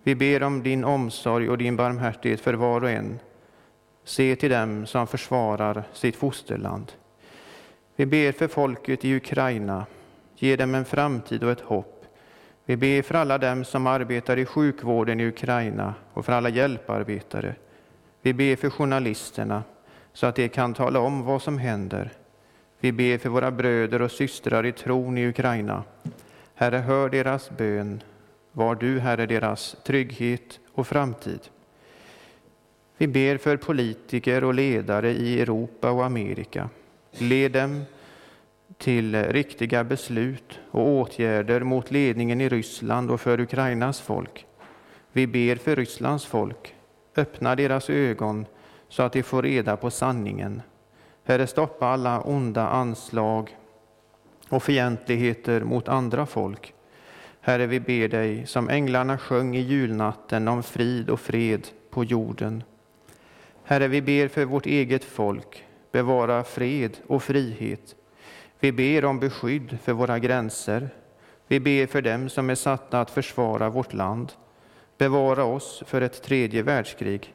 Vi 0.08 0.16
ber 0.16 0.44
om 0.44 0.64
din 0.64 0.84
omsorg 0.84 1.50
och 1.50 1.58
din 1.58 1.76
barmhärtighet 1.76 2.42
för 2.42 2.54
var 2.54 2.84
och 2.84 2.90
en. 2.90 3.20
Se 4.04 4.36
till 4.36 4.52
dem 4.52 4.86
som 4.86 5.08
försvarar 5.08 5.84
sitt 5.94 6.16
fosterland. 6.16 6.92
Vi 7.96 8.06
ber 8.06 8.32
för 8.32 8.48
folket 8.48 9.06
i 9.06 9.16
Ukraina. 9.16 9.86
Ge 10.36 10.56
dem 10.56 10.76
en 10.76 10.86
framtid 10.86 11.44
och 11.44 11.52
ett 11.52 11.62
hopp. 11.62 12.06
Vi 12.66 12.78
ber 12.78 13.02
för 13.02 13.16
alla 13.16 13.38
dem 13.38 13.66
som 13.66 13.88
arbetar 13.88 14.38
i 14.38 14.46
sjukvården 14.46 15.20
i 15.20 15.28
Ukraina 15.28 15.94
och 16.14 16.26
för 16.26 16.34
alla 16.34 16.50
hjälparbetare. 16.50 17.56
Vi 18.22 18.34
ber 18.34 18.56
för 18.56 18.70
journalisterna 18.70 19.64
så 20.14 20.26
att 20.26 20.36
de 20.36 20.50
kan 20.50 20.74
tala 20.74 21.00
om 21.00 21.24
vad 21.24 21.42
som 21.42 21.58
händer. 21.58 22.12
Vi 22.80 22.92
ber 22.92 23.18
för 23.18 23.30
våra 23.30 23.52
bröder 23.52 24.02
och 24.02 24.12
systrar 24.12 24.66
i 24.66 24.72
tron 24.72 25.18
i 25.18 25.28
Ukraina. 25.28 25.84
Herre, 26.56 26.78
hör 26.78 27.10
deras 27.10 27.50
bön. 27.58 28.02
Var 28.58 28.76
du, 28.76 29.00
Herre, 29.00 29.26
deras 29.26 29.76
trygghet 29.84 30.60
och 30.74 30.88
framtid. 30.88 31.40
Vi 32.98 33.08
ber 33.08 33.38
för 33.38 33.58
politiker 33.58 34.44
och 34.44 34.54
ledare 34.54 35.12
i 35.12 35.42
Europa 35.42 35.92
och 35.92 36.06
Amerika. 36.06 36.70
Led 37.12 37.52
dem 37.52 37.86
till 38.78 39.24
riktiga 39.24 39.84
beslut 39.84 40.60
och 40.72 40.88
åtgärder 40.88 41.60
mot 41.60 41.92
ledningen 41.92 42.42
i 42.42 42.50
Ryssland 42.50 43.12
och 43.12 43.22
för 43.22 43.40
Ukrainas 43.40 44.02
folk. 44.02 44.46
Vi 45.12 45.28
ber 45.28 45.56
för 45.56 45.76
Rysslands 45.76 46.26
folk. 46.26 46.76
Öppna 47.16 47.56
deras 47.56 47.90
ögon 47.90 48.46
så 48.90 49.04
att 49.04 49.14
de 49.14 49.24
får 49.24 49.42
reda 49.42 49.78
på 49.78 49.92
sanningen. 49.92 50.62
Herre, 51.24 51.48
stoppa 51.48 51.88
alla 51.88 52.22
onda 52.22 52.68
anslag 52.68 53.58
och 54.50 54.64
fientligheter 54.64 55.64
mot 55.64 55.88
andra 55.88 56.26
folk. 56.26 56.74
Herre, 57.48 57.66
vi 57.66 57.80
ber 57.80 58.08
dig, 58.08 58.46
som 58.46 58.70
änglarna 58.70 59.18
sjöng 59.18 59.56
i 59.56 59.60
julnatten 59.60 60.48
om 60.48 60.64
frid 60.64 61.10
och 61.10 61.20
fred 61.20 61.68
på 61.90 62.04
jorden. 62.04 62.64
Herre, 63.64 63.88
vi 63.88 64.02
ber 64.02 64.28
för 64.28 64.46
vårt 64.46 64.66
eget 64.66 65.04
folk, 65.04 65.66
bevara 65.92 66.44
fred 66.44 66.98
och 67.08 67.24
frihet. 67.24 67.96
Vi 68.60 68.72
ber 68.72 69.06
om 69.06 69.20
beskydd 69.20 69.78
för 69.84 69.94
våra 69.94 70.20
gränser. 70.20 70.90
Vi 71.48 71.60
ber 71.60 71.86
för 71.86 72.02
dem 72.02 72.30
som 72.30 72.50
är 72.50 72.56
satta 72.56 73.02
att 73.02 73.12
försvara 73.12 73.70
vårt 73.70 73.94
land. 73.94 74.32
Bevara 74.98 75.44
oss 75.44 75.84
för 75.86 76.02
ett 76.02 76.24
tredje 76.24 76.64
världskrig. 76.64 77.34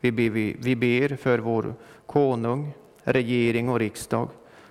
Vi 0.00 0.12
ber, 0.12 0.30
vi, 0.30 0.56
vi 0.58 0.76
ber 0.76 1.16
för 1.16 1.38
vår 1.38 1.74
konung, 2.06 2.72
regering 3.02 3.68
och 3.68 3.78
riksdag 3.78 4.28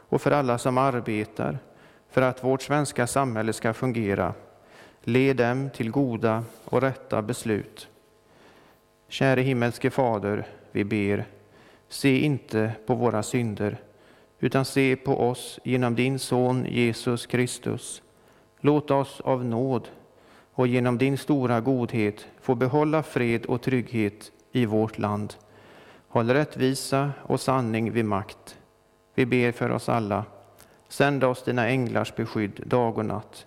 och 0.09 0.21
för 0.21 0.31
alla 0.31 0.57
som 0.57 0.77
arbetar 0.77 1.57
för 2.09 2.21
att 2.21 2.43
vårt 2.43 2.61
svenska 2.61 3.07
samhälle 3.07 3.53
ska 3.53 3.73
fungera. 3.73 4.33
Led 5.07 5.37
dem 5.37 5.69
till 5.69 5.91
goda 5.91 6.43
och 6.65 6.81
rätta 6.81 7.21
beslut. 7.21 7.87
Käre 9.07 9.41
himmelske 9.41 9.89
Fader, 9.89 10.47
vi 10.71 10.83
ber, 10.83 11.25
se 11.89 12.19
inte 12.19 12.71
på 12.85 12.95
våra 12.95 13.23
synder, 13.23 13.77
utan 14.39 14.65
se 14.65 14.95
på 14.95 15.19
oss 15.29 15.59
genom 15.63 15.95
din 15.95 16.19
Son 16.19 16.65
Jesus 16.65 17.25
Kristus. 17.25 18.01
Låt 18.59 18.91
oss 18.91 19.21
av 19.21 19.45
nåd 19.45 19.87
och 20.53 20.67
genom 20.67 20.97
din 20.97 21.17
stora 21.17 21.61
godhet 21.61 22.27
få 22.41 22.55
behålla 22.55 23.03
fred 23.03 23.45
och 23.45 23.61
trygghet 23.61 24.31
i 24.51 24.65
vårt 24.65 24.97
land. 24.97 25.33
Håll 26.07 26.29
rättvisa 26.29 27.11
och 27.21 27.41
sanning 27.41 27.91
vid 27.91 28.05
makt. 28.05 28.57
Vi 29.15 29.25
ber 29.25 29.51
för 29.51 29.69
oss 29.69 29.89
alla. 29.89 30.25
Sänd 30.87 31.23
oss 31.23 31.43
dina 31.43 31.67
änglars 31.67 32.15
beskydd 32.15 32.63
dag 32.65 32.97
och 32.97 33.05
natt. 33.05 33.45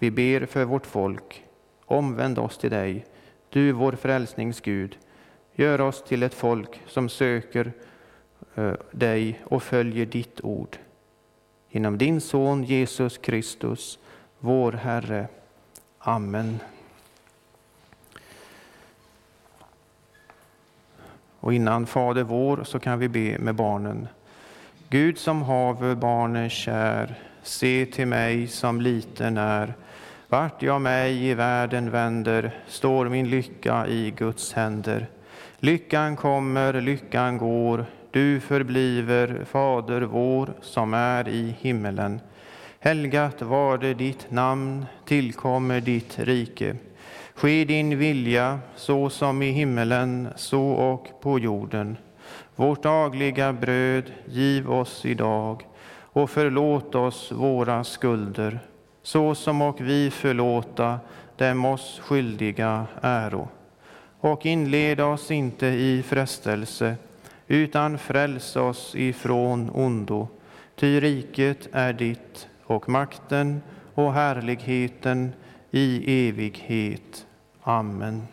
Vi 0.00 0.10
ber 0.10 0.46
för 0.46 0.64
vårt 0.64 0.86
folk. 0.86 1.44
Omvänd 1.84 2.38
oss 2.38 2.58
till 2.58 2.70
dig, 2.70 3.06
du 3.50 3.72
vår 3.72 3.92
frälsnings 3.92 4.60
Gud. 4.60 4.98
Gör 5.54 5.80
oss 5.80 6.04
till 6.04 6.22
ett 6.22 6.34
folk 6.34 6.80
som 6.86 7.08
söker 7.08 7.72
eh, 8.54 8.72
dig 8.90 9.40
och 9.44 9.62
följer 9.62 10.06
ditt 10.06 10.40
ord. 10.40 10.76
Genom 11.70 11.98
din 11.98 12.20
son 12.20 12.64
Jesus 12.64 13.18
Kristus, 13.18 13.98
vår 14.38 14.72
Herre. 14.72 15.28
Amen. 15.98 16.58
Och 21.40 21.54
innan 21.54 21.86
Fader 21.86 22.22
vår 22.22 22.64
så 22.64 22.78
kan 22.78 22.98
vi 22.98 23.08
be 23.08 23.38
med 23.38 23.54
barnen. 23.54 24.08
Gud 24.88 25.18
som 25.18 25.42
haver 25.42 25.94
barnen 25.94 26.50
kär, 26.50 27.14
se 27.42 27.86
till 27.86 28.06
mig 28.06 28.48
som 28.48 28.80
liten 28.80 29.36
är 29.36 29.74
vart 30.30 30.62
jag 30.62 30.80
mig 30.80 31.24
i 31.26 31.34
världen 31.34 31.90
vänder 31.90 32.50
står 32.66 33.08
min 33.08 33.30
lycka 33.30 33.86
i 33.86 34.10
Guds 34.16 34.52
händer. 34.52 35.06
Lyckan 35.58 36.16
kommer, 36.16 36.80
lyckan 36.80 37.38
går, 37.38 37.84
du 38.10 38.40
förbliver, 38.40 39.44
Fader 39.44 40.00
vår 40.00 40.52
som 40.60 40.94
är 40.94 41.28
i 41.28 41.54
himmelen. 41.60 42.20
Helgat 42.80 43.42
var 43.42 43.78
det 43.78 43.94
ditt 43.94 44.30
namn, 44.30 44.86
tillkommer 45.04 45.80
ditt 45.80 46.18
rike. 46.18 46.76
Ske 47.34 47.64
din 47.64 47.98
vilja, 47.98 48.58
så 48.76 49.10
som 49.10 49.42
i 49.42 49.50
himmelen, 49.50 50.28
så 50.36 50.70
och 50.70 51.22
på 51.22 51.38
jorden. 51.38 51.96
Vårt 52.56 52.82
dagliga 52.82 53.52
bröd 53.52 54.12
giv 54.26 54.70
oss 54.70 55.06
idag 55.06 55.66
och 56.12 56.30
förlåt 56.30 56.94
oss 56.94 57.32
våra 57.32 57.84
skulder, 57.84 58.60
så 59.02 59.34
som 59.34 59.62
och 59.62 59.80
vi 59.80 60.10
förlåta 60.10 61.00
dem 61.36 61.64
oss 61.64 62.00
skyldiga 62.02 62.86
äro. 63.02 63.48
Och 64.20 64.46
inled 64.46 65.00
oss 65.00 65.30
inte 65.30 65.66
i 65.66 66.02
frestelse, 66.02 66.96
utan 67.46 67.98
fräls 67.98 68.56
oss 68.56 68.94
ifrån 68.94 69.70
ondo. 69.70 70.28
Ty 70.76 71.00
riket 71.00 71.68
är 71.72 71.92
ditt 71.92 72.48
och 72.64 72.88
makten 72.88 73.62
och 73.94 74.12
härligheten 74.12 75.32
i 75.70 76.28
evighet. 76.28 77.26
Amen. 77.62 78.26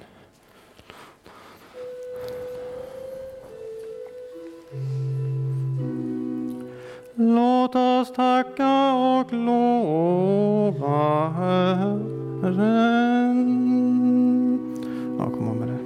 Låt 7.20 7.76
oss 7.76 8.14
tacka 8.14 8.94
och 8.94 9.34
lova 9.34 11.30
Herren. 11.30 12.04
Ja, 15.20 15.26
kom 15.26 15.60
med 15.60 15.68
det. 15.68 15.80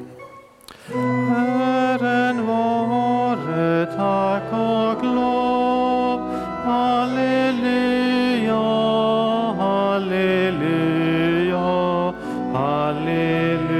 Herren 1.30 2.48
vare 2.48 3.86
tack 3.86 4.44
och 4.54 5.04
lov. 5.06 6.20
Halleluja, 6.64 8.54
halleluja, 9.60 10.94
halleluja. 12.54 13.72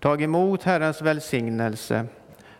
Tag 0.00 0.22
emot 0.22 0.62
Herrens 0.62 1.02
välsignelse. 1.02 2.06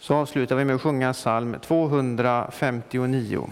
Så 0.00 0.14
avslutar 0.14 0.56
vi 0.56 0.64
med 0.64 0.76
att 0.76 0.82
sjunga 0.82 1.12
psalm 1.12 1.56
259. 1.60 3.50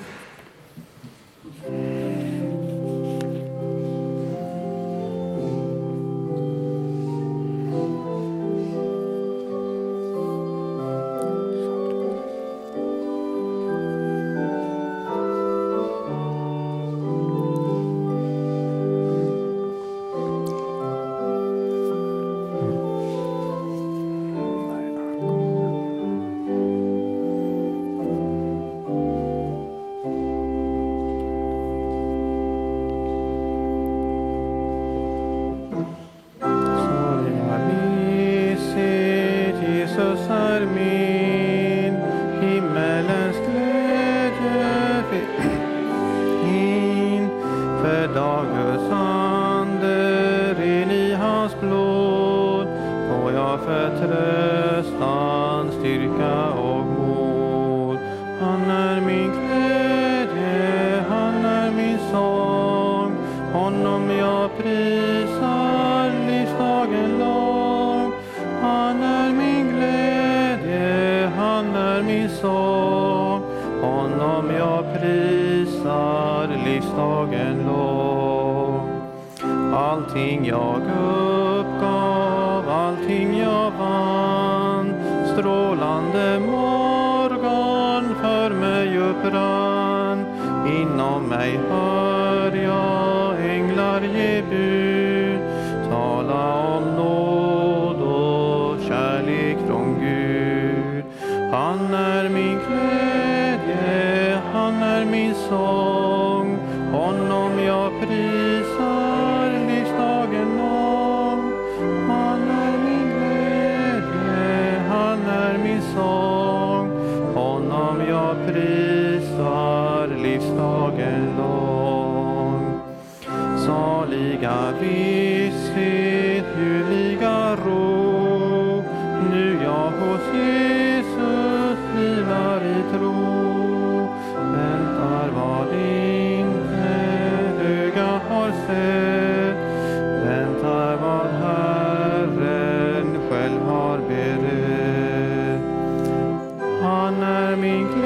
Han 147.68 147.97